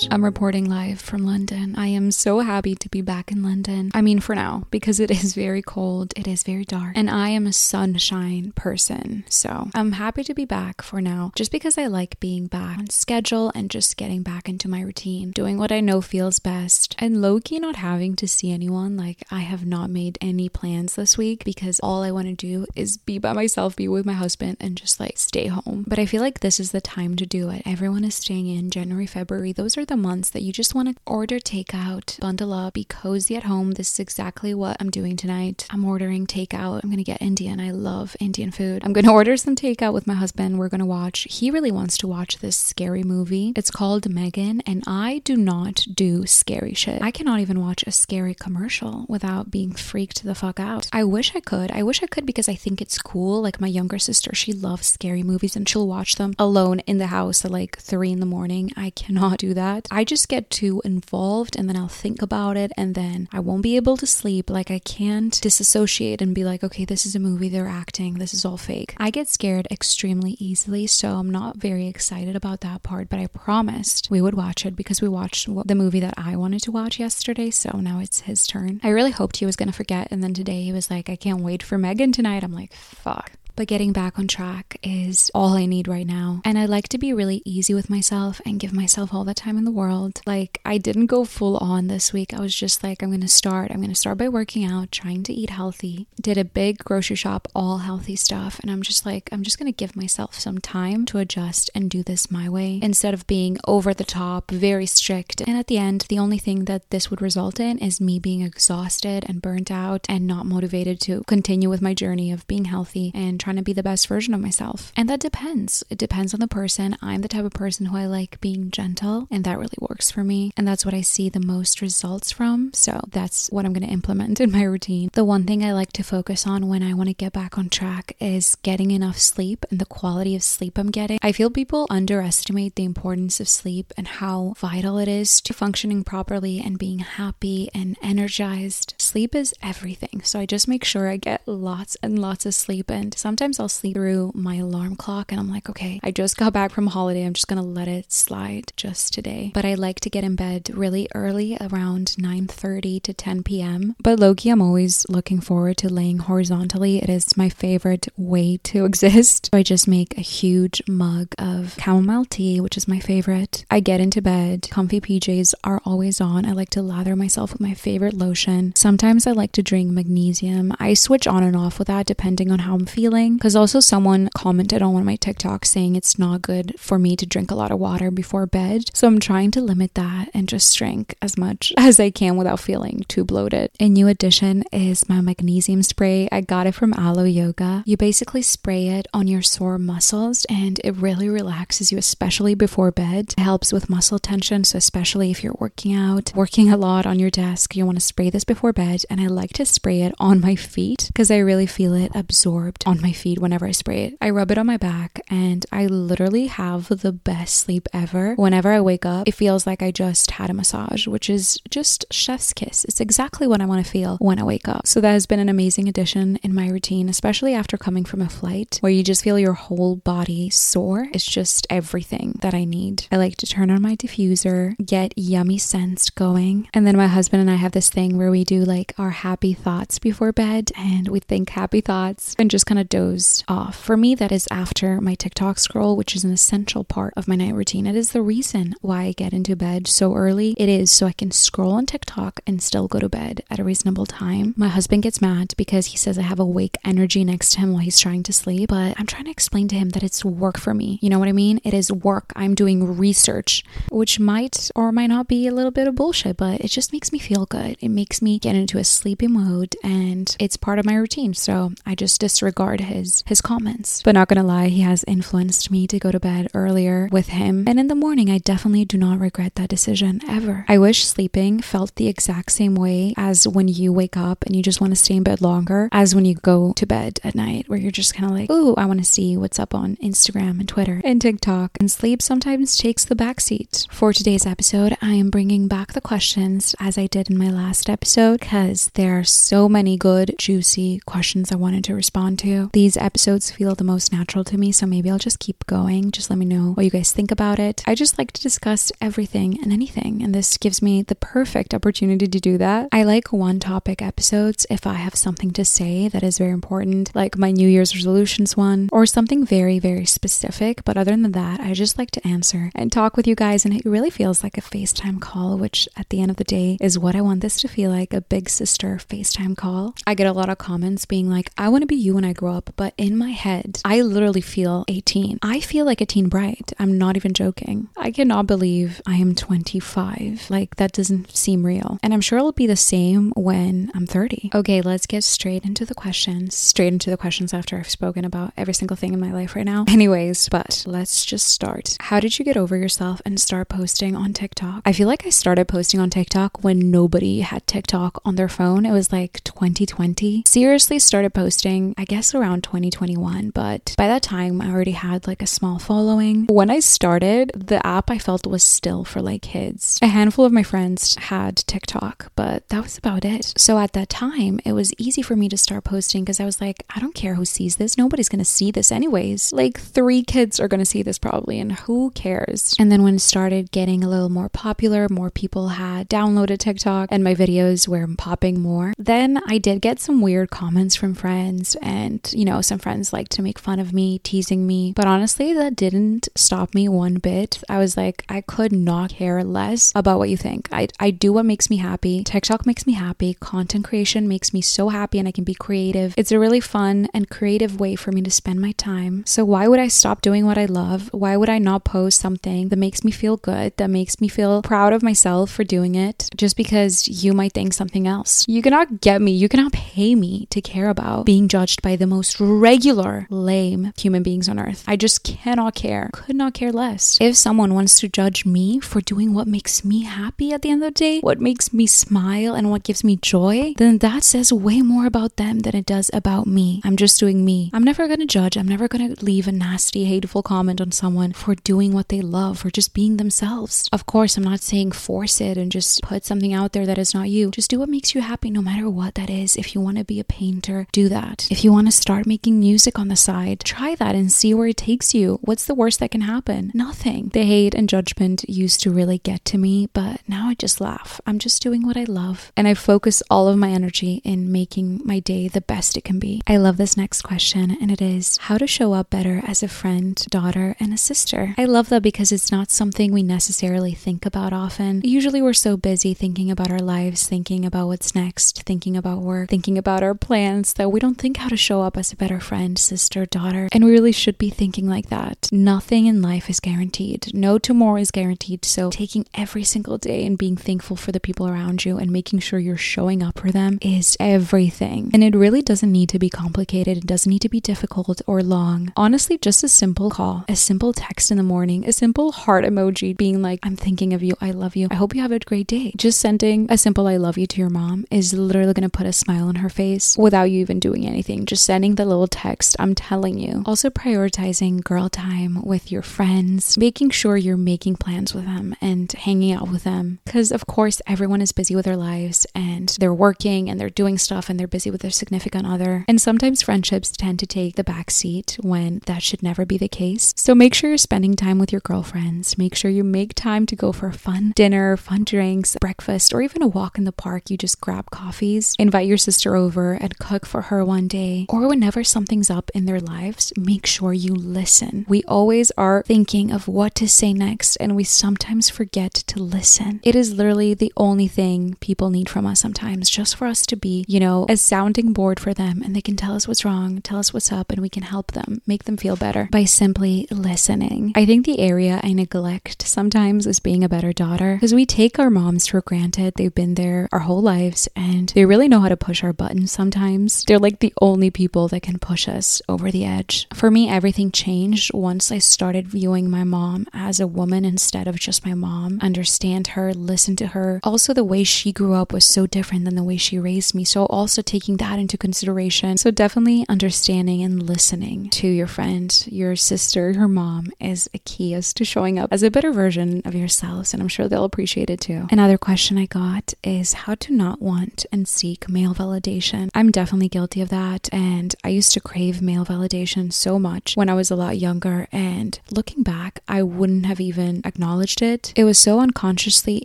I'm 0.09 0.23
reporting 0.23 0.70
live 0.70 1.01
from 1.01 1.25
London. 1.25 1.75
I 1.77 1.88
am 1.88 2.11
so 2.11 2.39
happy 2.39 2.75
to 2.75 2.89
be 2.89 3.02
back 3.02 3.31
in 3.31 3.43
London. 3.43 3.91
I 3.93 4.02
mean, 4.02 4.20
for 4.20 4.36
now, 4.36 4.65
because 4.71 4.99
it 4.99 5.11
is 5.11 5.33
very 5.33 5.61
cold, 5.61 6.13
it 6.15 6.27
is 6.27 6.43
very 6.43 6.63
dark, 6.63 6.93
and 6.95 7.09
I 7.09 7.29
am 7.29 7.45
a 7.45 7.54
sunshine 7.54 8.54
person. 8.54 9.25
So 9.30 9.70
I'm 9.75 9.93
happy 9.93 10.23
to 10.23 10.34
be 10.34 10.45
back 10.45 10.81
for 10.81 11.02
now, 11.02 11.31
just 11.35 11.52
because 11.52 11.77
I 11.77 11.88
like 11.88 12.20
being 12.20 12.48
back 12.48 12.80
on 12.80 12.89
schedule 12.89 13.52
and 13.54 13.70
just 13.70 13.98
getting 13.98 14.23
back 14.23 14.48
into 14.48 14.70
my 14.70 14.81
routine, 14.81 15.31
doing 15.31 15.57
what 15.57 15.71
I 15.71 15.81
know 15.81 16.02
feels 16.02 16.39
best, 16.39 16.95
and 16.99 17.21
low 17.21 17.39
key 17.39 17.59
not 17.59 17.76
having 17.76 18.16
to 18.17 18.27
see 18.27 18.52
anyone. 18.52 18.95
Like, 18.95 19.23
I 19.30 19.41
have 19.41 19.66
not 19.66 19.89
made 19.89 20.17
any 20.21 20.48
plans 20.48 20.95
this 20.95 21.17
week 21.17 21.44
because 21.44 21.80
all 21.81 22.03
I 22.03 22.12
want 22.12 22.27
to 22.27 22.34
do 22.34 22.66
is 22.76 22.98
be 22.98 23.17
by 23.17 23.34
myself, 23.34 23.76
be 23.76 23.88
with 23.88 24.05
my 24.05 24.13
husband, 24.13 24.58
and 24.59 24.77
just 24.77 24.99
like 24.99 25.17
stay 25.17 25.48
home. 25.48 25.84
But 25.85 25.99
I 25.99 26.05
feel 26.05 26.21
like 26.21 26.39
this 26.39 26.59
is 26.59 26.71
the 26.71 26.81
time 26.81 27.16
to 27.17 27.26
do 27.26 27.49
it. 27.49 27.63
Everyone 27.66 28.03
is 28.03 28.16
staying 28.16 28.48
in 28.48 28.70
January, 28.70 29.05
February. 29.05 29.52
Those 29.52 29.77
are 29.77 29.85
the 29.85 29.98
months 30.07 30.29
that 30.29 30.41
you 30.41 30.53
just 30.53 30.73
want 30.73 30.88
to 30.88 30.95
order 31.05 31.38
takeout, 31.38 32.17
bundle 32.21 32.53
up, 32.53 32.75
be 32.75 32.85
cozy 32.85 33.35
at 33.35 33.43
home. 33.43 33.71
This 33.71 33.91
is 33.91 33.99
exactly 33.99 34.53
what 34.53 34.77
I'm 34.79 34.89
doing 34.89 35.17
tonight. 35.17 35.67
I'm 35.70 35.84
ordering 35.84 36.25
takeout. 36.25 36.81
I'm 36.81 36.89
going 36.89 37.03
to 37.05 37.11
get 37.11 37.21
Indian. 37.21 37.59
I 37.59 37.71
love 37.71 38.15
Indian 38.21 38.51
food. 38.51 38.84
I'm 38.85 38.93
going 38.93 39.03
to 39.09 39.12
order 39.12 39.35
some 39.35 39.53
takeout 39.53 39.91
with 39.91 40.07
my 40.07 40.13
husband. 40.13 40.57
We're 40.57 40.70
going 40.70 40.79
to 40.79 40.85
watch, 40.85 41.27
he 41.29 41.51
really 41.51 41.71
wants 41.71 41.98
to 41.98 42.07
watch 42.07 42.38
this 42.38 42.55
scary 42.55 43.03
movie. 43.03 43.51
It's 43.57 43.70
called 43.70 44.09
Megan, 44.09 44.62
and 44.62 44.81
I 44.88 45.20
do 45.25 45.35
not 45.35 45.85
do 45.93 46.26
scary 46.26 46.73
shit. 46.73 47.01
I 47.01 47.12
cannot 47.12 47.41
even 47.41 47.59
watch 47.59 47.84
a 47.84 47.91
scary 47.91 48.34
commercial 48.34 49.05
without 49.09 49.51
being 49.51 49.73
freaked 49.73 50.23
the 50.23 50.35
fuck 50.35 50.57
out. 50.57 50.87
I 50.93 51.03
wish 51.03 51.35
I 51.35 51.41
could. 51.41 51.70
I 51.71 51.84
wish 51.84 52.01
I 52.01 52.07
could 52.07 52.26
because 52.26 52.48
I 52.48 52.55
think 52.55 52.81
it's 52.81 52.98
cool. 52.99 53.41
Like 53.41 53.59
my 53.59 53.67
younger 53.67 53.99
sister, 53.99 54.34
she 54.34 54.53
loves 54.53 54.87
scary 54.87 55.23
movies 55.23 55.57
and 55.57 55.67
she'll 55.67 55.87
watch 55.87 56.15
them 56.15 56.34
alone 56.39 56.79
in 56.91 56.98
the 56.98 57.07
house 57.07 57.43
at 57.43 57.51
like 57.51 57.77
three 57.77 58.13
in 58.13 58.21
the 58.21 58.26
morning. 58.26 58.71
I 58.77 58.91
cannot 58.91 59.39
do 59.39 59.54
that. 59.54 59.87
I 59.91 60.04
just 60.04 60.27
get 60.27 60.49
too 60.49 60.82
involved 60.84 61.55
and 61.55 61.70
then 61.70 61.77
I'll 61.77 61.88
think 61.88 62.21
about 62.21 62.57
it 62.57 62.71
and 62.77 62.96
then 62.96 63.27
I 63.32 63.40
won't 63.40 63.63
be 63.63 63.76
able 63.76 63.98
to 63.98 64.07
sleep. 64.07 64.50
Like 64.50 64.72
I 64.72 64.79
can't 64.79 65.40
disassociate 65.41 66.22
and 66.22 66.34
be 66.34 66.44
like, 66.44 66.63
okay, 66.63 66.85
this 66.85 67.06
is 67.06 67.16
a 67.16 67.19
movie, 67.19 67.50
they're 67.50 67.68
acting, 67.68 68.16
this 68.16 68.34
is 68.34 68.46
all 68.46 68.57
fake. 68.57 68.96
I 68.97 69.09
get 69.09 69.28
scared 69.28 69.68
extremely 69.69 70.35
easily, 70.40 70.88
so 70.88 71.16
I'm 71.16 71.29
not 71.29 71.57
very 71.57 71.88
excited 71.88 72.35
about 72.35 72.62
that 72.62 72.84
part, 72.84 73.09
but 73.09 73.19
I 73.19 73.28
promised 73.28 74.09
we 74.09 74.22
would 74.22 74.35
watch 74.35 74.66
it 74.66 74.75
because 74.75 75.02
we 75.02 75.07
watched 75.07 75.47
the 75.68 75.75
movie 75.75 76.00
that 76.00 76.16
I 76.18 76.35
wanted 76.35 76.62
to 76.63 76.72
watch 76.72 77.00
yesterday, 77.00 77.50
so 77.51 77.78
now 77.78 78.00
it's 78.00 78.22
his 78.22 78.47
turn. 78.47 78.79
I 78.84 78.90
really 78.90 79.12
hoped 79.12 79.38
he 79.38 79.46
was 79.46 79.56
to 79.56 79.72
forget, 79.72 80.07
and 80.12 80.24
then 80.24 80.34
today 80.34 80.63
he 80.63 80.72
was 80.72 80.90
like, 80.90 81.09
I 81.09 81.16
can't 81.16 81.41
wait 81.41 81.63
for 81.63 81.78
Megan 81.78 82.12
tonight. 82.12 82.44
I'm 82.44 82.53
like, 82.53 82.74
fuck. 82.74 83.31
But 83.58 83.68
getting 83.68 83.91
back 83.91 84.19
on 84.19 84.28
track 84.28 84.78
is 84.84 85.31
all 85.34 85.58
I 85.58 85.66
need 85.66 85.88
right 85.88 86.06
now. 86.06 86.41
And 86.46 86.59
I 86.59 86.66
like 86.66 86.88
to 86.90 87.00
be 87.00 87.12
really 87.12 87.41
easy 87.44 87.74
with 87.74 87.90
myself 87.90 88.40
and 88.46 88.59
give 88.59 88.72
myself 88.72 89.12
all 89.12 89.24
the 89.24 89.34
time 89.34 89.58
in 89.58 89.66
the 89.66 89.72
world. 89.72 90.22
Like, 90.28 90.62
I 90.63 90.78
didn't 90.78 91.08
go 91.08 91.25
full 91.25 91.58
on 91.58 91.88
this 91.88 92.13
week. 92.13 92.35
I 92.35 92.40
was 92.40 92.53
just 92.53 92.84
like, 92.84 93.02
I'm 93.02 93.09
going 93.09 93.22
to 93.22 93.28
start. 93.28 93.72
I'm 93.72 93.78
going 93.78 93.90
to 93.90 93.96
start 93.96 94.19
by 94.19 94.30
working 94.30 94.63
out, 94.63 94.91
trying 94.91 95.24
to 95.24 95.34
eat 95.34 95.50
healthy. 95.50 96.06
Did 96.22 96.38
a 96.38 96.46
big 96.46 96.78
grocery 96.78 97.16
shop, 97.16 97.47
all 97.56 97.80
healthy 97.80 98.16
stuff. 98.16 98.59
And 98.59 98.69
I'm 98.69 98.84
just 98.84 99.08
like, 99.08 99.28
I'm 99.31 99.41
just 99.41 99.58
going 99.58 99.74
to 99.74 99.75
give 99.75 99.96
myself 99.96 100.35
some 100.35 100.59
time 100.59 101.08
to 101.08 101.18
adjust 101.18 101.72
and 101.74 101.90
do 101.90 102.03
this 102.03 102.30
my 102.30 102.47
way 102.47 102.80
instead 102.84 103.16
of 103.16 103.25
being 103.25 103.58
over 103.68 103.91
the 103.91 104.03
top, 104.03 104.52
very 104.52 104.85
strict. 104.85 105.41
And 105.41 105.58
at 105.58 105.66
the 105.66 105.80
end, 105.80 106.06
the 106.09 106.19
only 106.19 106.38
thing 106.38 106.66
that 106.66 106.91
this 106.91 107.09
would 107.09 107.24
result 107.24 107.59
in 107.59 107.80
is 107.80 108.00
me 108.00 108.19
being 108.19 108.44
exhausted 108.44 109.25
and 109.28 109.41
burnt 109.41 109.72
out 109.72 110.06
and 110.08 110.28
not 110.28 110.46
motivated 110.46 111.00
to 111.02 111.24
continue 111.24 111.72
with 111.72 111.81
my 111.81 111.96
journey 111.96 112.31
of 112.31 112.46
being 112.46 112.66
healthy 112.66 113.12
and 113.16 113.40
trying 113.47 113.56
to 113.56 113.63
be 113.63 113.72
the 113.72 113.81
best 113.81 114.09
version 114.09 114.34
of 114.34 114.41
myself. 114.41 114.91
And 114.97 115.07
that 115.07 115.22
depends. 115.22 115.81
It 115.90 115.97
depends 115.97 116.34
on 116.34 116.41
the 116.41 116.50
person. 116.50 116.97
I'm 117.01 117.22
the 117.22 117.29
type 117.29 117.45
of 117.45 117.53
person 117.53 117.85
who 117.85 117.95
I 117.95 118.06
like 118.06 118.41
being 118.41 118.72
gentle, 118.72 119.25
and 119.31 119.45
that 119.45 119.57
really 119.57 119.77
works 119.79 120.11
for 120.11 120.22
me. 120.22 120.51
And 120.57 120.67
that's 120.67 120.83
what 120.83 120.94
I 120.94 120.99
see 120.99 121.29
the 121.29 121.39
most 121.39 121.79
results 121.79 122.29
from. 122.29 122.72
So 122.73 122.99
that's 123.07 123.47
what 123.47 123.63
I'm 123.63 123.72
going 123.72 123.88
to 123.88 123.94
implement 123.94 124.41
in 124.41 124.51
my 124.51 124.63
routine. 124.63 125.11
The 125.13 125.23
one 125.23 125.45
thing 125.45 125.63
I 125.63 125.72
like 125.72 125.94
to 125.94 126.03
focus 126.03 126.45
on 126.45 126.67
when 126.67 126.83
I 126.83 126.94
want 126.94 127.07
to 127.07 127.13
get 127.13 127.31
back 127.31 127.57
on 127.57 127.69
track 127.69 128.17
is 128.19 128.55
getting 128.63 128.91
enough 128.91 129.17
sleep 129.17 129.66
and 129.72 129.79
the 129.79 129.85
quality 129.85 130.35
of 130.35 130.43
sleep 130.43 130.77
I'm 130.77 130.91
getting. 130.91 131.17
I 131.22 131.31
feel 131.31 131.49
people 131.49 131.88
underestimate 131.89 132.75
the 132.75 132.83
importance 132.83 133.39
of 133.39 133.47
sleep 133.47 133.93
and 133.95 134.09
how 134.09 134.55
vital 134.57 134.97
it 134.97 135.07
is 135.07 135.39
to 135.39 135.53
functioning 135.53 136.03
properly 136.03 136.59
and 136.59 136.77
being 136.77 136.99
happy 136.99 137.69
and 137.73 137.95
energized. 138.03 138.93
Sleep 138.97 139.33
is 139.33 139.55
everything. 139.63 140.22
So 140.25 140.38
I 140.38 140.45
just 140.45 140.67
make 140.67 140.83
sure 140.83 141.07
I 141.07 141.16
get 141.16 141.47
lots 141.47 141.95
and 142.03 142.19
lots 142.19 142.45
of 142.45 142.53
sleep. 142.53 142.91
And 142.91 143.13
sometimes 143.16 143.36
I'll 143.41 143.69
sleep 143.69 143.95
through 143.95 144.31
my 144.33 144.55
alarm 144.55 144.95
clock 144.95 145.31
and 145.31 145.39
I'm 145.39 145.49
like, 145.49 145.69
okay, 145.69 145.99
I 146.03 146.11
just 146.11 146.37
got 146.37 146.53
back 146.53 146.71
from 146.71 146.87
holiday. 146.87 147.23
I'm 147.25 147.33
just 147.33 147.47
going 147.47 147.61
to 147.61 147.67
let 147.67 147.87
it 147.87 148.11
slide 148.11 148.73
just 148.75 149.13
today. 149.13 149.51
But 149.53 149.65
I 149.65 149.75
like 149.75 149.99
to 150.01 150.09
get 150.09 150.23
in 150.23 150.35
bed 150.35 150.71
really 150.73 151.07
early 151.13 151.57
around 151.61 152.15
9:30 152.19 153.01
to 153.03 153.13
10 153.13 153.43
p.m. 153.43 153.95
But 154.01 154.19
low 154.19 154.33
key, 154.35 154.49
I'm 154.49 154.61
always 154.61 155.05
looking 155.09 155.39
forward 155.39 155.77
to 155.77 155.89
laying 155.89 156.19
horizontally. 156.19 156.97
It 156.97 157.09
is 157.09 157.37
my 157.37 157.49
favorite 157.49 158.07
way 158.17 158.57
to 158.63 158.85
exist. 158.89 159.49
So 159.51 159.57
I 159.57 159.63
just 159.63 159.87
make 159.87 160.17
a 160.17 160.21
huge 160.21 160.81
mug 160.87 161.33
of 161.37 161.75
chamomile 161.79 162.25
tea, 162.25 162.59
which 162.59 162.77
is 162.77 162.87
my 162.87 162.99
favorite. 162.99 163.65
I 163.69 163.79
get 163.79 163.99
into 163.99 164.21
bed. 164.21 164.67
Comfy 164.71 164.99
PJs 164.99 165.53
are 165.63 165.81
always 165.85 166.19
on. 166.19 166.45
I 166.45 166.53
like 166.53 166.69
to 166.71 166.81
lather 166.81 167.15
myself 167.15 167.53
with 167.53 167.61
my 167.61 167.73
favorite 167.73 168.13
lotion. 168.13 168.73
Sometimes 168.75 169.27
I 169.27 169.31
like 169.31 169.51
to 169.53 169.63
drink 169.63 169.91
magnesium. 169.91 170.73
I 170.79 170.93
switch 170.93 171.27
on 171.27 171.43
and 171.43 171.55
off 171.55 171.79
with 171.79 171.87
that 171.87 172.05
depending 172.05 172.51
on 172.51 172.59
how 172.59 172.75
I'm 172.75 172.85
feeling. 172.85 173.26
Because 173.35 173.55
also 173.55 173.79
someone 173.79 174.29
commented 174.35 174.81
on 174.81 174.93
one 174.93 175.01
of 175.01 175.05
my 175.05 175.17
TikToks 175.17 175.65
saying 175.65 175.95
it's 175.95 176.17
not 176.17 176.41
good 176.41 176.73
for 176.79 176.97
me 176.97 177.15
to 177.15 177.25
drink 177.25 177.51
a 177.51 177.55
lot 177.55 177.71
of 177.71 177.79
water 177.79 178.11
before 178.11 178.45
bed. 178.45 178.85
So 178.93 179.07
I'm 179.07 179.19
trying 179.19 179.51
to 179.51 179.61
limit 179.61 179.93
that 179.95 180.29
and 180.33 180.47
just 180.47 180.75
drink 180.77 181.15
as 181.21 181.37
much 181.37 181.73
as 181.77 181.99
I 181.99 182.09
can 182.09 182.37
without 182.37 182.59
feeling 182.59 183.05
too 183.07 183.23
bloated. 183.23 183.71
A 183.79 183.89
new 183.89 184.07
addition 184.07 184.63
is 184.71 185.09
my 185.09 185.21
magnesium 185.21 185.83
spray. 185.83 186.27
I 186.31 186.41
got 186.41 186.67
it 186.67 186.73
from 186.73 186.93
Alo 186.93 187.23
Yoga. 187.23 187.83
You 187.85 187.97
basically 187.97 188.41
spray 188.41 188.87
it 188.89 189.07
on 189.13 189.27
your 189.27 189.41
sore 189.41 189.77
muscles 189.77 190.45
and 190.49 190.79
it 190.83 190.95
really 190.95 191.29
relaxes 191.29 191.91
you, 191.91 191.97
especially 191.97 192.55
before 192.55 192.91
bed. 192.91 193.33
It 193.37 193.41
helps 193.41 193.73
with 193.73 193.89
muscle 193.89 194.19
tension. 194.19 194.63
So, 194.63 194.77
especially 194.77 195.31
if 195.31 195.43
you're 195.43 195.55
working 195.59 195.93
out, 195.93 196.31
working 196.35 196.71
a 196.71 196.77
lot 196.77 197.05
on 197.05 197.19
your 197.19 197.29
desk, 197.29 197.75
you 197.75 197.85
want 197.85 197.97
to 197.97 198.05
spray 198.05 198.29
this 198.29 198.43
before 198.43 198.73
bed. 198.73 199.03
And 199.09 199.19
I 199.21 199.27
like 199.27 199.53
to 199.53 199.66
spray 199.66 200.01
it 200.01 200.16
on 200.19 200.41
my 200.41 200.55
feet 200.55 201.05
because 201.07 201.31
I 201.31 201.37
really 201.37 201.66
feel 201.66 201.93
it 201.93 202.11
absorbed 202.16 202.83
on 202.85 203.01
my 203.01 203.06
feet 203.12 203.40
whenever 203.40 203.66
I 203.66 203.72
spray 203.72 204.06
it. 204.06 204.18
I 204.22 204.29
rub 204.29 204.51
it 204.51 204.57
on 204.57 204.66
my 204.66 204.78
back 204.78 205.22
and 205.29 205.66
I 205.72 205.88
literally 205.88 206.47
have 206.47 206.88
the 206.88 207.12
best 207.12 207.56
sleep 207.56 207.88
ever. 207.94 208.35
Whenever 208.35 208.72
I 208.72 208.81
wake 208.81 209.06
up, 209.06 209.28
it 209.28 209.35
feels 209.35 209.68
like 209.68 209.81
I 209.81 209.91
just 209.91 210.31
had 210.31 210.50
a 210.50 210.53
massage, 210.53 211.07
which 211.07 211.29
is 211.29 211.59
just 211.69 212.06
chef's 212.12 212.53
kiss. 212.53 212.85
It's 212.85 213.01
exactly 213.01 213.47
what 213.47 213.62
I 213.62 213.66
want 213.66 213.85
to 213.85 213.91
feel 213.91 214.17
when 214.17 214.40
I 214.40 214.44
wake 214.44 214.67
up. 214.67 214.88
So 214.88 215.01
that 215.01 215.12
has 215.12 215.25
been 215.25 215.40
an 215.40 215.50
amazing 215.50 215.88
addition 215.88 216.38
in 216.38 216.53
my 216.53 216.69
routine, 216.69 217.09
especially 217.09 217.53
after 217.53 217.78
coming 217.78 218.06
from 218.06 218.22
a 218.22 218.29
flight 218.29 218.78
where 218.81 218.91
you 218.91 219.03
just 219.03 219.23
feel 219.23 219.40
your 219.40 219.53
whole 219.53 219.96
body 219.96 220.50
sore. 220.50 221.09
It's 221.13 221.25
just 221.25 221.67
everything 221.69 222.38
that 222.41 222.53
I 222.53 222.66
need. 222.66 223.07
I 223.12 223.17
like 223.17 223.38
to 223.38 223.47
turn 223.47 223.72
on 223.72 223.81
my 223.81 223.96
diffuser, 223.96 224.75
get 224.85 225.17
yummy 225.17 225.57
scents 225.57 226.09
going, 226.09 226.69
and 226.73 226.85
then 226.85 226.97
my 226.97 227.07
husband 227.07 227.41
and 227.41 227.51
I 227.51 227.56
have 227.56 227.72
this 227.72 227.90
thing 227.90 228.17
where 228.17 228.31
we 228.31 228.44
do 228.44 228.63
like 228.63 228.94
our 228.97 229.12
happy 229.12 229.53
thoughts 229.53 230.00
before 230.00 230.31
bed 230.31 230.72
and 230.78 231.07
we 231.07 231.19
think 231.19 231.50
happy 231.50 231.81
thoughts 231.81 232.35
and 232.40 232.51
just 232.51 232.66
kind 232.66 232.79
of 232.79 232.90
doze 232.97 233.44
off. 233.47 233.78
For 233.78 233.96
me, 233.96 234.16
that 234.16 234.31
is 234.31 234.47
after 234.50 235.00
my 235.00 235.13
TikTok 235.13 235.59
scroll, 235.59 235.96
which 235.96 236.16
is 236.16 236.24
an 236.24 236.31
essential 236.31 236.84
part 236.84 237.13
of 237.16 237.28
my 237.28 237.35
night 237.35 237.53
routine. 237.53 237.85
It 237.85 237.96
is 237.96 238.12
the 238.12 238.24
reason 238.24 238.74
why 238.81 239.03
I 239.03 239.12
get 239.12 239.34
into 239.34 239.56
bed 239.56 239.85
so 239.88 240.16
early. 240.16 240.56
It 240.58 240.68
is 240.68 240.90
so 240.90 241.06
I 241.06 241.12
can 241.12 241.30
scroll 241.30 241.74
on 241.74 241.85
TikTok 241.85 242.40
and 242.47 242.62
still 242.62 242.88
go 242.88 243.00
to 243.00 243.08
bed 243.08 243.44
at 243.52 243.59
a 243.59 243.63
reasonable 243.63 244.08
time. 244.08 244.56
My 244.58 244.68
husband 244.68 245.03
gets 245.03 245.22
mad 245.22 245.53
because 245.58 245.88
he 245.88 245.97
says 245.97 246.18
I 246.18 246.24
have 246.24 246.40
awake 246.40 246.78
energy 246.84 247.24
next 247.24 247.52
to 247.52 247.59
him 247.59 247.72
while 247.72 247.84
he's 247.84 247.99
trying 247.99 248.23
to 248.23 248.34
sleep, 248.34 248.70
but 248.70 249.00
I'm 249.00 249.05
trying 249.05 249.26
to 249.26 249.32
explain 249.32 249.67
to 249.67 249.76
him 249.76 249.90
that 249.90 250.03
it's 250.03 250.26
work 250.26 250.58
for 250.58 250.73
me. 250.73 250.97
You 251.02 251.11
know 251.11 251.20
what 251.20 251.29
I 251.29 251.34
mean? 251.34 251.59
It 251.64 251.76
is 251.76 251.91
work. 251.91 252.34
I'm 252.35 252.55
doing 252.55 252.97
research, 252.97 253.64
which 253.91 254.20
might 254.20 254.72
or 254.76 254.91
might 254.91 255.08
not 255.08 255.28
be 255.28 255.46
a 255.46 255.53
little 255.53 255.72
bit 255.72 255.88
of 255.88 255.93
bullshit, 255.93 256.38
but 256.38 256.62
it 256.62 256.70
just 256.70 256.94
makes 256.94 257.12
me 257.12 257.20
feel 257.20 257.46
good. 257.46 257.78
It 257.80 257.90
makes 257.90 258.24
me 258.24 258.40
get 258.40 258.56
into 258.56 258.80
a 258.80 258.84
sleepy 258.84 259.28
mode 259.28 259.76
and 259.84 260.36
it's 260.40 260.58
part 260.58 260.80
of 260.80 260.86
my 260.86 260.96
routine. 260.96 261.36
So 261.36 261.74
I 261.86 261.94
just 261.94 262.20
disregard 262.22 262.82
his 262.88 263.24
his 263.28 263.42
comments. 263.42 264.01
But 264.04 264.13
not 264.13 264.28
gonna 264.28 264.44
lie, 264.44 264.68
he 264.68 264.81
has 264.81 265.06
influenced 265.07 265.72
me 265.72 265.88
to 265.88 266.00
go 266.00 266.12
to 266.12 266.19
bed 266.19 266.50
earlier 266.54 267.10
with 267.12 267.30
him. 267.30 267.66
And 267.68 267.80
in 267.80 267.88
the 267.88 267.95
morning, 267.95 268.30
I 268.30 268.39
definitely 268.39 268.86
do 268.86 268.98
not 268.98 269.19
regret 269.19 269.56
that 269.56 269.69
decision 269.69 270.22
ever. 270.28 270.66
I 270.68 270.78
wish 270.78 271.06
sleeping 271.06 271.62
felt 271.62 271.95
the 271.95 272.07
exact 272.07 272.51
same 272.51 272.75
way 272.75 273.13
as 273.18 273.48
when 273.48 273.68
you 273.68 273.94
wake 273.94 274.18
up 274.18 274.44
and 274.45 274.56
you 274.56 274.63
just 274.63 274.81
want 274.81 274.92
to 274.92 274.95
stay 274.95 275.16
in 275.16 275.24
bed 275.24 275.42
longer 275.42 275.89
as 275.92 276.16
when 276.16 276.25
you 276.25 276.36
go 276.36 276.74
to 276.74 276.86
bed 276.86 277.19
at 277.24 277.36
night, 277.36 277.69
where 277.69 277.80
you're 277.80 277.92
just 277.92 278.13
kind 278.13 278.30
of 278.30 278.36
like, 278.36 278.50
ooh, 278.50 278.75
I 278.75 278.86
want 278.86 279.00
to 279.00 279.06
see 279.06 279.38
what's 279.38 279.60
up 279.60 279.75
on 279.75 279.95
Instagram 279.98 280.60
and 280.60 280.68
Twitter 280.68 281.01
and 281.04 281.22
TikTok. 281.22 281.72
And 281.80 281.92
sleep 281.92 282.22
sometimes 282.22 282.78
takes 282.78 283.06
the 283.06 283.16
backseat. 283.16 283.90
For 283.92 284.13
today's 284.13 284.45
episode, 284.45 284.98
I 285.01 285.13
am 285.13 285.30
bringing 285.30 285.68
back 285.68 285.94
the 285.94 286.01
questions 286.01 286.75
as 286.80 286.98
I 286.98 287.07
did 287.07 287.30
in 287.30 287.38
my 287.38 287.50
last 287.50 287.90
episode 287.90 288.40
because 288.40 288.90
there 288.94 289.18
are 289.19 289.24
so 289.24 289.68
many 289.68 289.98
good, 289.98 290.36
juicy 290.38 291.00
questions 291.06 291.51
I 291.51 291.56
wanted 291.56 291.83
to 291.86 291.95
respond 291.95 292.40
to. 292.40 292.69
These 292.78 292.96
episodes 292.96 293.50
feel 293.50 293.74
the 293.74 293.84
most 293.84 294.14
natural 294.14 294.44
to 294.44 294.56
me, 294.56 294.72
so 294.72 294.86
maybe 294.86 295.10
I'll 295.10 295.18
just 295.18 295.40
keep 295.40 295.66
going. 295.66 296.12
Just 296.12 296.30
let 296.30 296.38
me 296.38 296.46
know 296.46 296.74
what 296.74 296.86
you 296.86 296.92
guys 296.92 297.12
think 297.12 297.32
about 297.32 297.58
it. 297.58 297.84
I 297.88 297.96
just 297.96 298.20
like 298.20 298.32
to 298.34 298.40
discuss 298.40 298.92
everything 299.02 299.58
and 299.64 299.74
anything, 299.74 300.22
and 300.22 300.32
this 300.32 300.60
gives 300.60 300.80
me 300.80 301.02
the 301.02 301.16
perfect 301.16 301.74
opportunity 301.74 302.28
to 302.28 302.40
do 302.40 302.56
that. 302.60 302.90
I 302.92 303.02
like 303.02 303.34
one 303.34 303.60
topic 303.60 304.04
episodes 304.04 304.68
if 304.70 304.86
I 304.86 304.94
have 304.94 305.16
something 305.16 305.50
to 305.54 305.66
say 305.66 306.08
that 306.08 306.22
is 306.22 306.38
very 306.38 306.52
important, 306.52 307.16
like 307.16 307.36
my 307.36 307.50
New 307.50 307.68
Year's 307.68 307.96
resolutions 307.96 308.56
one, 308.56 308.90
or 308.92 309.08
something 309.08 309.44
very, 309.44 309.80
very 309.80 310.06
specific. 310.06 310.86
But 310.86 310.98
other 310.98 311.18
than 311.18 311.32
that, 311.32 311.60
I 311.60 311.74
just 311.74 311.98
like 311.98 312.12
to 312.12 312.28
answer 312.28 312.70
and 312.76 312.92
talk 312.92 313.18
with 313.18 313.26
you 313.26 313.34
guys, 313.34 313.66
and 313.66 313.76
it 313.76 313.86
really 313.86 314.12
feels 314.12 314.44
like 314.44 314.56
a 314.56 314.62
FaceTime 314.62 315.20
call, 315.20 315.58
which 315.58 315.90
at 315.98 316.10
the 316.10 316.22
end 316.22 316.30
of 316.30 316.38
the 316.38 316.44
day 316.44 316.78
is 316.80 317.00
what 317.00 317.16
I 317.16 317.22
want 317.22 317.42
this 317.42 317.60
to 317.62 317.68
feel 317.68 317.90
like 317.90 318.14
a 318.14 318.22
big 318.22 318.48
sister 318.50 319.00
FaceTime 319.10 319.58
call. 319.58 319.96
I 320.06 320.14
get 320.14 320.28
a 320.28 320.32
lot 320.32 320.50
of 320.50 320.60
comments 320.60 321.08
being 321.08 321.28
like, 321.28 321.50
I 321.58 321.70
want 321.70 321.82
to 321.82 321.88
be 321.88 321.96
you 321.96 322.14
when 322.14 322.24
I 322.24 322.34
grow 322.34 322.54
up, 322.54 322.67
but 322.75 322.94
in 322.98 323.18
my 323.18 323.31
head, 323.31 323.81
I 323.86 324.02
literally 324.02 324.42
feel 324.42 324.86
18. 324.88 325.40
I 325.42 325.60
feel 325.60 325.86
like 325.86 326.02
a 326.02 326.06
teen 326.06 326.30
bride. 326.30 326.74
I'm 326.80 326.98
not 326.98 327.16
even 327.16 327.34
joking. 327.34 327.90
I 327.98 328.12
cannot 328.12 328.48
believe 328.48 329.02
I 329.06 329.16
am 329.16 329.36
25. 329.36 330.50
Like, 330.50 330.75
that 330.75 330.92
doesn't 330.92 331.36
seem 331.36 331.66
real. 331.66 332.00
And 332.04 332.14
I'm 332.14 332.22
sure 332.22 332.38
it'll 332.40 332.52
be 332.52 332.68
the 332.68 332.75
same 332.75 333.31
when 333.36 333.92
I'm 333.94 334.08
30. 334.08 334.52
Okay, 334.54 334.81
let's 334.81 335.06
get 335.06 335.24
straight 335.24 335.64
into 335.64 335.86
the 335.86 335.96
questions. 335.96 336.56
Straight 336.56 336.94
into 336.94 337.10
the 337.10 337.18
questions 337.18 337.54
after 337.54 337.78
I've 337.78 337.90
spoken 337.90 338.25
about 338.25 338.54
every 338.58 338.74
single 338.74 338.98
thing 338.98 339.14
in 339.14 339.19
my 339.19 339.31
life 339.31 339.56
right 339.56 339.66
now. 339.66 339.86
Anyways, 339.90 340.50
but 340.50 340.84
let's 340.88 341.25
just 341.25 341.48
start. 341.48 341.98
How 342.00 342.19
did 342.19 342.38
you 342.40 342.46
get 342.46 342.58
over 342.58 342.75
yourself 342.75 343.22
and 343.25 343.40
start 343.40 343.69
posting 343.69 344.16
on 344.16 344.34
TikTok? 344.34 344.81
I 344.86 344.94
feel 344.94 345.08
like 345.08 345.25
I 345.25 345.30
started 345.30 345.68
posting 345.68 346.00
on 346.00 346.10
TikTok 346.10 346.64
when 346.64 346.92
nobody 346.92 347.42
had 347.42 347.66
TikTok 347.68 348.22
on 348.25 348.36
their 348.36 348.50
phone. 348.50 348.86
It 348.86 348.92
was 348.92 349.12
like 349.12 349.44
2020. 349.44 350.44
Seriously 350.46 351.00
started 351.00 351.34
posting, 351.34 351.94
I 351.98 352.06
guess 352.06 352.34
around 352.34 352.56
2021, 352.62 353.51
but 353.51 353.94
by 353.98 354.07
that 354.07 354.24
time 354.24 354.62
I 354.62 354.71
already 354.71 354.92
had 354.92 355.27
like 355.27 355.42
a 355.42 355.48
small 355.48 355.80
following. 355.80 356.45
When 356.48 356.69
I 356.69 356.80
started, 356.80 357.51
the 357.56 357.86
app 357.86 358.09
I 358.09 358.18
felt 358.18 358.48
was 358.48 358.63
still 358.63 359.04
for 359.04 359.21
like 359.21 359.42
kids. 359.42 360.00
A 360.01 360.07
handful 360.07 360.45
of 360.45 360.51
my 360.51 360.63
friends 360.63 361.15
had 361.15 361.57
TikTok, 361.57 362.31
but 362.36 362.68
that 362.69 362.83
was 362.83 362.98
about 362.98 363.25
it. 363.25 363.54
So 363.57 363.77
at 363.77 363.94
that 363.94 364.09
time, 364.09 364.59
it 364.65 364.74
was 364.74 364.94
easy 364.98 365.21
for 365.21 365.36
me 365.36 365.50
to 365.50 365.57
start 365.57 365.83
posting 365.83 366.24
because 366.24 366.39
I 366.39 366.45
was 366.45 366.62
like, 366.62 366.83
I 366.95 367.00
don't 367.00 367.15
care 367.15 367.36
who 367.36 367.45
sees 367.45 367.77
this. 367.77 367.98
Nobody's 367.98 368.30
going 368.30 368.39
to 368.39 368.45
see 368.45 368.71
this 368.71 368.92
anyways. 368.92 369.54
Like 369.54 369.80
three 369.80 370.24
kids 370.24 370.59
are 370.59 370.68
going 370.68 370.80
to 370.80 370.86
see 370.86 371.04
this 371.04 371.18
probably, 371.18 371.59
and 371.59 371.74
who 371.74 372.12
cares? 372.12 372.74
And 372.80 372.92
then 372.92 373.04
when 373.04 373.15
it 373.15 373.21
started 373.21 373.71
getting 373.71 374.04
a 374.04 374.09
little 374.09 374.30
more 374.30 374.50
popular, 374.50 375.07
more 375.09 375.30
people 375.30 375.69
had 375.69 376.09
downloaded 376.09 376.59
TikTok 376.59 377.09
and 377.12 377.24
my 377.24 377.36
videos 377.36 377.88
were 377.88 378.07
popping 378.18 378.59
more, 378.59 378.94
then 378.98 379.42
I 379.48 379.57
did 379.57 379.81
get 379.81 380.00
some 380.00 380.21
weird 380.21 380.50
comments 380.50 380.95
from 380.95 381.13
friends. 381.13 381.75
And, 381.81 382.30
you 382.33 382.45
know, 382.48 382.62
some 382.62 382.80
friends 382.80 383.14
like 383.14 383.30
to 383.30 383.42
make 383.42 383.60
fun 383.60 383.80
of 383.80 383.94
me, 383.94 384.20
teasing 384.20 384.66
me. 384.66 384.94
But 384.96 385.06
honestly, 385.06 385.54
that 385.54 385.76
didn't 385.76 386.30
stop 386.36 386.74
me 386.74 386.90
one 386.90 387.16
bit. 387.16 387.62
I 387.70 387.78
was 387.78 387.96
like, 387.96 388.24
I 388.30 388.42
could 388.42 388.72
not 388.72 389.12
care 389.12 389.44
less 389.44 389.92
about 389.96 390.20
what 390.20 390.30
you 390.30 390.38
think. 390.38 390.70
I, 390.72 390.88
I 391.00 391.12
do 391.12 391.34
what 391.34 391.46
makes 391.46 391.70
me 391.70 391.78
happy. 391.78 392.24
TikTok 392.24 392.66
makes 392.66 392.86
me 392.86 392.94
happy. 392.94 393.34
Content 393.36 393.84
creation 393.86 394.28
makes 394.28 394.54
me 394.54 394.62
so 394.62 394.90
happy 394.90 395.20
and 395.20 395.28
I 395.28 395.32
can 395.32 395.44
be 395.44 395.54
creative. 395.54 396.14
It's 396.18 396.32
a 396.32 396.40
really 396.40 396.60
fun 396.60 397.08
and 397.14 397.30
creative 397.30 397.80
way 397.80 397.96
for 397.96 398.12
me 398.12 398.22
to 398.22 398.32
spend 398.32 398.62
my 398.62 398.72
time. 398.74 399.24
So 399.26 399.44
why 399.44 399.68
would 399.68 399.80
I 399.80 399.88
stop 399.88 400.22
doing 400.22 400.46
what 400.46 400.58
I 400.58 400.66
love? 400.66 401.10
Why 401.14 401.36
would 401.36 401.50
I 401.50 401.58
not 401.58 401.84
post 401.84 402.20
something 402.20 402.70
that 402.70 402.78
makes 402.78 403.04
me 403.04 403.12
feel 403.12 403.38
good, 403.38 403.76
that 403.78 403.90
makes 403.90 404.22
me 404.22 404.28
feel 404.28 404.62
proud 404.62 404.94
of 404.94 405.04
myself 405.04 405.52
for 405.52 405.64
doing 405.64 405.96
it 405.96 406.30
just 406.36 406.56
because 406.56 407.08
you 407.24 407.34
might 407.34 407.54
think 407.54 407.74
something 407.74 408.08
else? 408.08 408.46
You 408.48 408.62
cannot 408.62 409.02
get 409.02 409.22
me, 409.22 409.32
you 409.32 409.50
cannot 409.50 409.74
pay 409.74 410.16
me 410.16 410.48
to 410.52 410.62
care 410.62 410.90
about 410.90 411.26
being 411.26 411.48
judged 411.48 411.82
by 411.82 411.96
the 411.96 412.08
most 412.08 412.37
regular, 412.39 413.28
lame 413.30 413.94
human 413.98 414.24
beings 414.24 414.50
on 414.50 414.60
earth. 414.60 414.84
I 414.88 414.95
just 414.95 415.24
cannot 415.24 415.75
care, 415.75 416.10
could 416.13 416.36
not 416.36 416.54
care 416.54 416.72
less. 416.72 417.18
If 417.19 417.36
someone 417.36 417.74
wants 417.74 418.00
to 418.00 418.07
judge 418.07 418.45
me 418.45 418.80
for 418.80 419.01
doing 419.01 419.34
what 419.34 419.48
makes 419.48 419.84
me 419.84 420.04
happy 420.04 420.51
at 420.51 420.62
the 420.62 420.69
end 420.69 420.84
of 420.84 420.94
the 420.94 421.00
day, 421.00 421.19
what 421.19 421.39
makes 421.39 421.74
me 421.74 421.88
smile 421.88 422.54
and 422.54 422.69
what 422.69 422.84
gives 422.84 423.04
me 423.04 423.18
joy, 423.18 423.74
then 423.78 424.00
that 424.00 424.24
says 424.24 424.51
way 424.51 424.81
more 424.81 425.06
about 425.06 425.36
them 425.36 425.60
than 425.60 425.75
it 425.75 425.86
does 425.86 426.10
about 426.13 426.48
me. 426.48 426.81
I'm 426.84 426.98
just 426.98 427.19
doing 427.19 427.45
me. 427.45 427.69
I'm 427.74 427.84
never 427.84 428.07
gonna 428.07 428.25
judge, 428.25 428.57
I'm 428.57 428.68
never 428.68 428.88
gonna 428.88 429.16
leave 429.22 429.48
a 429.48 429.51
nasty, 429.51 430.06
hateful 430.06 430.44
comment 430.44 430.81
on 430.81 430.92
someone 430.92 431.33
for 431.33 431.56
doing 431.56 431.94
what 431.94 432.10
they 432.10 432.22
love, 432.22 432.60
for 432.60 432.69
just 432.69 432.94
being 432.94 433.18
themselves. 433.18 433.90
Of 433.92 434.06
course, 434.06 434.38
I'm 434.38 434.44
not 434.44 434.62
saying 434.62 434.92
force 434.92 435.42
it 435.42 435.57
and 435.57 435.72
just 435.72 436.01
put 436.01 436.25
something 436.25 436.54
out 436.54 436.74
there 436.74 436.86
that 436.86 436.98
is 436.98 437.13
not 437.13 437.30
you. 437.30 437.51
Just 437.51 437.69
do 437.69 437.80
what 437.80 437.90
makes 437.90 438.16
you 438.16 438.22
happy 438.22 438.50
no 438.50 438.62
matter 438.62 438.90
what 438.90 439.16
that 439.16 439.30
is. 439.30 439.56
If 439.56 439.75
you 439.75 439.81
wanna 439.81 440.04
be 440.04 440.19
a 440.19 440.24
painter, 440.24 440.88
do 440.92 441.10
that. 441.10 441.48
If 441.51 441.63
you 441.63 441.72
wanna 441.72 441.92
start 441.92 442.17
making 442.25 442.60
music 442.60 442.98
on 442.98 443.08
the 443.08 443.16
side, 443.16 443.62
try 443.62 443.96
that 443.96 444.16
and 444.16 444.31
see 444.31 444.54
where 444.54 444.68
it 444.68 444.78
takes 444.78 445.14
you. 445.14 445.40
What's 445.42 445.66
the 445.66 445.75
worst 445.75 446.00
that 446.00 446.12
can 446.12 446.22
happen? 446.22 446.72
Nothing. 446.74 447.30
The 447.30 447.44
hate 447.44 447.75
and 447.75 447.90
judgment 447.90 448.46
used 448.48 448.81
to 448.81 448.92
really 448.92 449.19
get 449.19 449.44
to 449.46 449.58
me, 449.58 449.90
but 449.94 450.22
now 450.28 450.50
I 450.50 450.54
just 450.54 450.81
laugh. 450.81 451.19
I'm 451.25 451.40
just 451.40 451.62
doing 451.62 451.86
what 451.86 451.98
I 451.98 452.04
love. 452.04 452.52
And 452.56 452.68
I 452.68 452.74
focus 452.74 453.24
all 453.30 453.48
of 453.48 453.58
my 453.58 453.69
energy 453.69 454.22
in 454.24 454.52
making 454.52 455.02
my 455.06 455.19
day 455.19 455.48
the 455.48 455.62
best 455.62 455.98
it 455.98 456.04
can 456.04 456.19
be. 456.19 456.42
I 456.48 456.58
love 456.58 456.78
this 456.78 456.98
next 456.98 457.22
question, 457.22 457.78
and 457.81 457.92
it 457.92 458.02
is 458.02 458.38
how 458.38 458.58
to 458.58 458.68
show 458.68 458.94
up 458.94 459.10
better 459.10 459.42
as 459.46 459.64
a 459.64 459.68
friend, 459.68 460.16
daughter, 460.30 460.75
and 460.80 460.94
a 460.94 460.98
sister. 460.98 461.54
I 461.58 461.66
love 461.66 461.90
that 461.90 462.04
because 462.04 462.31
it's 462.31 462.52
not 462.52 462.72
something 462.72 463.12
we 463.12 463.24
necessarily 463.24 463.94
think 463.94 464.25
about 464.25 464.54
often. 464.54 465.02
Usually 465.04 465.42
we're 465.42 465.54
so 465.54 465.78
busy 465.78 466.14
thinking 466.14 466.52
about 466.52 466.72
our 466.72 466.80
lives, 466.80 467.28
thinking 467.28 467.66
about 467.66 467.88
what's 467.88 468.16
next, 468.16 468.64
thinking 468.64 468.96
about 468.98 469.19
work, 469.19 469.50
thinking 469.50 469.78
about 469.78 470.04
our 470.04 470.16
plans 470.16 470.74
that 470.74 470.92
we 470.92 471.00
don't 471.00 471.18
think 471.18 471.38
how 471.38 471.50
to 471.50 471.58
show 471.58 471.81
up 471.81 471.98
as 471.98 472.06
a 472.12 472.15
better 472.15 472.39
friend, 472.39 472.77
sister, 472.77 473.25
daughter. 473.25 473.69
And 473.71 473.83
we 473.83 473.92
really 473.92 474.12
should 474.12 474.38
be 474.38 474.50
thinking 474.50 474.88
like 474.88 475.09
that. 475.09 475.50
Nothing 475.51 476.06
in 476.06 476.21
life 476.21 476.50
is 476.50 476.59
guaranteed. 476.59 477.33
No 477.33 477.57
tomorrow 477.57 477.98
is 477.98 478.12
guaranteed. 478.12 478.65
So 478.65 478.89
taking 478.89 479.25
every 479.33 479.63
single 479.63 479.98
day 479.98 480.25
and 480.25 480.38
being 480.38 480.57
thankful 480.57 480.95
for 480.95 481.12
the 481.12 481.19
people 481.19 481.48
around 481.48 481.86
you 481.86 481.98
and 481.98 482.12
making 482.12 482.39
sure 482.39 482.59
you're 482.59 482.77
showing 482.77 483.21
up 483.21 483.39
for 483.39 483.51
them 483.51 483.80
is 483.81 484.18
everything. 484.19 485.12
And 485.13 485.24
it 485.24 485.36
really 485.36 485.62
doesn't 485.62 485.92
need 485.92 486.09
to 486.09 486.19
be 486.19 486.30
complicated. 486.30 486.98
It 486.98 487.06
doesn't 487.06 487.30
need 487.30 487.42
to 487.42 487.50
be 487.50 487.59
difficult 487.59 488.21
or 488.27 488.42
long. 488.42 488.92
Honestly, 488.95 489.38
just 489.38 489.63
a 489.63 489.69
simple 489.69 490.09
call, 490.09 490.45
a 490.48 490.56
simple 490.56 490.94
text 490.94 491.31
in 491.31 491.38
the 491.38 491.44
morning, 491.44 491.86
a 491.88 491.94
simple 491.94 492.31
heart 492.31 492.65
emoji 492.65 493.15
being 493.15 493.42
like, 493.42 493.59
I'm 493.63 493.75
thinking 493.75 494.13
of 494.13 494.24
you. 494.24 494.36
I 494.42 494.51
love 494.51 494.75
you. 494.75 494.88
I 494.92 494.95
hope 494.95 495.15
you 495.15 495.21
have 495.21 495.31
a 495.31 495.39
great 495.39 495.68
day. 495.68 495.94
Just 495.95 496.19
sending 496.19 496.68
a 496.69 496.77
simple 496.77 497.07
I 497.07 497.18
love 497.18 497.38
you 497.38 497.48
to 497.48 497.59
your 497.59 497.69
mom 497.69 498.06
is 498.12 498.33
literally 498.33 498.74
going 498.74 498.89
to 498.89 498.98
put 498.98 499.06
a 499.06 499.13
smile 499.13 499.48
on 499.48 499.56
her 499.56 499.69
face 499.69 500.18
without 500.18 500.45
you 500.45 500.59
even 500.59 500.80
doing 500.80 501.06
anything. 501.06 501.45
Just 501.45 501.65
sending 501.65 501.95
the 501.98 502.06
little 502.06 502.28
text. 502.28 502.76
I'm 502.80 502.96
telling 502.96 503.38
you. 503.38 503.64
Also 503.66 503.90
prioritizing 503.90 504.83
girl 504.83 505.10
time 505.10 505.62
with 505.64 505.92
your 505.92 506.02
friends, 506.02 506.78
making 506.78 507.10
sure 507.10 507.36
you're 507.36 507.57
making 507.57 507.98
plans 507.98 508.33
with 508.33 508.45
them 508.45 508.76
and 508.80 509.12
hanging 509.12 509.52
out 509.52 509.69
with 509.69 509.83
them. 509.83 510.19
Because, 510.26 510.52
of 510.52 510.68
course, 510.68 511.02
everyone 511.07 511.42
is 511.42 511.52
busy 511.52 511.76
with 511.76 511.86
their 511.86 511.98
lives 511.98 512.45
and 512.55 512.95
they're 513.00 513.13
working 513.13 513.69
and 513.69 513.79
they're 513.79 513.89
doing 513.89 514.17
stuff 514.17 514.50
and 514.50 514.60
they're 514.60 514.67
busy 514.67 514.91
with 514.91 515.01
their 515.01 515.12
significant 515.12 515.65
other. 515.67 516.05
And 516.07 516.21
sometimes 516.21 516.62
friendships 516.62 517.12
tend 517.12 517.39
to 517.39 517.48
take 517.48 517.75
the 517.75 517.83
back 517.83 518.12
seat 518.12 518.57
when 518.62 519.01
that 519.07 519.24
should 519.24 519.43
never 519.43 519.65
be 519.65 519.77
the 519.77 519.88
case. 519.88 520.33
So 520.38 520.53
make 520.53 520.74
sure 520.74 520.89
you're 520.89 520.98
spending 520.98 521.36
time 521.36 521.60
with 521.60 521.71
your 521.71 521.81
girlfriends. 521.81 522.57
Make 522.57 522.75
sure 522.75 522.91
you 522.91 523.03
make 523.03 523.33
time 523.33 523.65
to 523.65 523.75
go 523.75 523.91
for 523.91 524.07
a 524.07 524.13
fun 524.13 524.53
dinner, 524.55 524.95
fun 524.95 525.24
drinks, 525.24 525.75
breakfast, 525.81 526.33
or 526.33 526.41
even 526.41 526.62
a 526.62 526.67
walk 526.67 526.98
in 526.98 527.05
the 527.05 527.12
park. 527.12 527.50
You 527.50 527.57
just 527.57 527.81
grab 527.81 528.12
coffees, 528.12 528.75
invite 528.77 529.07
your 529.07 529.17
sister 529.17 529.55
over 529.55 529.93
and 529.93 530.17
cook 530.19 530.45
for 530.45 530.63
her 530.63 530.86
one 530.86 531.07
day. 531.07 531.45
Or 531.50 531.67
whenever 531.67 531.87
something's 532.03 532.50
up 532.50 532.72
in 532.74 532.86
their 532.86 533.00
lives, 533.00 533.53
make 533.58 533.86
sure 533.86 534.13
you 534.13 534.34
listen. 534.34 535.06
We 535.08 535.24
always 535.24 535.72
are 535.77 536.03
thinking 536.06 536.51
of 536.51 536.67
what 536.67 536.96
to 536.96 537.08
say 537.08 537.34
next, 537.34 537.75
and 537.77 537.96
we 537.96 538.03
sometimes 538.03 538.70
forget 538.70 539.13
to 539.13 539.39
listen. 539.41 540.00
It 540.03 540.15
is 540.15 540.34
literally 540.34 540.74
the 540.74 540.94
only 540.98 541.27
thing 541.27 541.75
people 541.79 542.10
need 542.10 542.29
from 542.29 542.46
us 542.46 542.60
sometimes, 542.60 543.10
just 543.10 543.36
for 543.36 543.48
us 543.48 543.65
to 543.67 543.75
be, 543.75 544.06
you 544.08 544.20
know, 544.20 544.46
a 544.50 544.58
sounding 544.58 545.13
board 545.13 545.39
for 545.39 545.53
them, 545.53 545.82
and 545.84 545.96
they 545.96 546.01
can 546.01 546.15
tell 546.15 546.36
us 546.36 546.48
what's 546.48 546.65
wrong, 546.65 547.01
tell 547.01 547.20
us 547.20 547.34
what's 547.34 547.51
up, 547.51 547.72
and 547.72 547.82
we 547.82 547.89
can 547.89 548.03
help 548.03 548.32
them, 548.32 548.62
make 548.65 548.84
them 548.86 548.98
feel 548.98 549.15
better 549.15 549.50
by 549.51 549.63
simply 549.63 550.27
listening. 550.32 551.13
I 551.15 551.25
think 551.25 551.46
the 551.46 551.60
area 551.60 552.00
I 552.03 552.13
neglect 552.13 552.88
sometimes 552.88 553.48
is 553.48 553.60
being 553.60 553.84
a 553.84 553.89
better 553.89 554.13
daughter 554.13 554.56
because 554.56 554.74
we 554.74 554.86
take 554.86 555.20
our 555.20 555.29
moms 555.29 555.67
for 555.67 555.82
granted. 555.82 556.34
They've 556.36 556.53
been 556.53 556.75
there 556.75 557.08
our 557.12 557.20
whole 557.20 557.41
lives 557.41 557.88
and 557.96 558.29
they 558.29 558.46
really 558.46 558.67
know 558.67 558.79
how 558.79 558.89
to 558.89 558.98
push 558.98 559.24
our 559.24 559.34
buttons 559.34 559.72
sometimes. 559.72 560.44
They're 560.48 560.60
like 560.60 560.79
the 560.79 560.94
only 561.01 561.29
people 561.29 561.67
that 561.70 561.76
can 561.79 562.00
push 562.00 562.27
us 562.27 562.62
over 562.67 562.91
the 562.91 563.05
edge. 563.05 563.48
For 563.53 563.72
me, 563.72 563.89
everything 563.89 564.31
changed 564.31 564.93
once 564.93 565.31
I 565.31 565.38
started 565.38 565.88
viewing 565.88 566.29
my 566.29 566.43
mom 566.43 566.88
as 566.93 567.19
a 567.19 567.27
woman 567.27 567.65
instead 567.65 568.07
of 568.07 568.19
just 568.19 568.46
my 568.46 568.53
mom, 568.53 569.00
understand 569.01 569.67
her, 569.69 569.93
listen 569.93 570.36
to 570.38 570.48
her. 570.48 570.79
Also, 570.84 571.13
the 571.13 571.24
way 571.24 571.43
she 571.43 571.72
grew 571.72 571.93
up 571.93 572.13
was 572.13 572.25
so 572.25 572.46
different 572.48 572.86
than 572.86 572.96
the 572.96 573.03
way 573.03 573.17
she 573.17 573.39
raised 573.39 573.74
me. 573.75 573.84
So, 573.84 574.05
also 574.05 574.41
taking 574.41 574.77
that 574.77 575.00
into 575.00 575.17
consideration. 575.17 575.98
So, 575.98 576.12
definitely 576.12 576.65
understanding 576.69 577.43
and 577.43 577.62
listening 577.63 578.29
to 578.31 578.48
your 578.48 578.67
friend, 578.67 579.25
your 579.27 579.55
sister, 579.55 580.12
your 580.12 580.27
mom 580.27 580.72
is 580.79 581.10
a 581.13 581.19
key 581.19 581.53
as 581.53 581.74
to 581.74 581.86
showing 581.86 582.19
up 582.19 582.31
as 582.31 582.43
a 582.43 582.51
better 582.51 582.72
version 582.72 583.22
of 583.25 583.36
yourselves. 583.36 583.93
And 583.93 584.01
I'm 584.01 584.07
sure 584.07 584.27
they'll 584.27 584.43
appreciate 584.43 584.89
it 584.89 585.01
too. 585.01 585.27
Another 585.31 585.57
question 585.57 585.98
I 585.98 586.05
got 586.05 586.53
is 586.63 586.93
how 586.93 587.15
to 587.15 587.34
not 587.34 587.62
want 587.62 588.05
and 588.12 588.27
seek 588.27 588.69
male 588.69 588.93
validation. 588.93 589.69
I'm 589.74 589.91
definitely 589.91 590.29
guilty 590.29 590.62
of 590.62 590.69
that. 590.69 591.10
And 591.13 591.55
I 591.67 591.71
used 591.71 591.91
to 591.95 592.00
crave 592.00 592.41
male 592.41 592.65
validation 592.65 593.33
so 593.33 593.59
much 593.59 593.97
when 593.97 594.07
I 594.07 594.13
was 594.13 594.31
a 594.31 594.38
lot 594.38 594.57
younger. 594.57 595.09
And 595.12 595.59
looking 595.69 596.01
back, 596.01 596.39
I 596.47 596.63
wouldn't 596.63 597.05
have 597.05 597.19
even 597.19 597.62
acknowledged 597.65 598.21
it. 598.21 598.53
It 598.55 598.63
was 598.63 598.77
so 598.77 599.01
unconsciously 599.01 599.83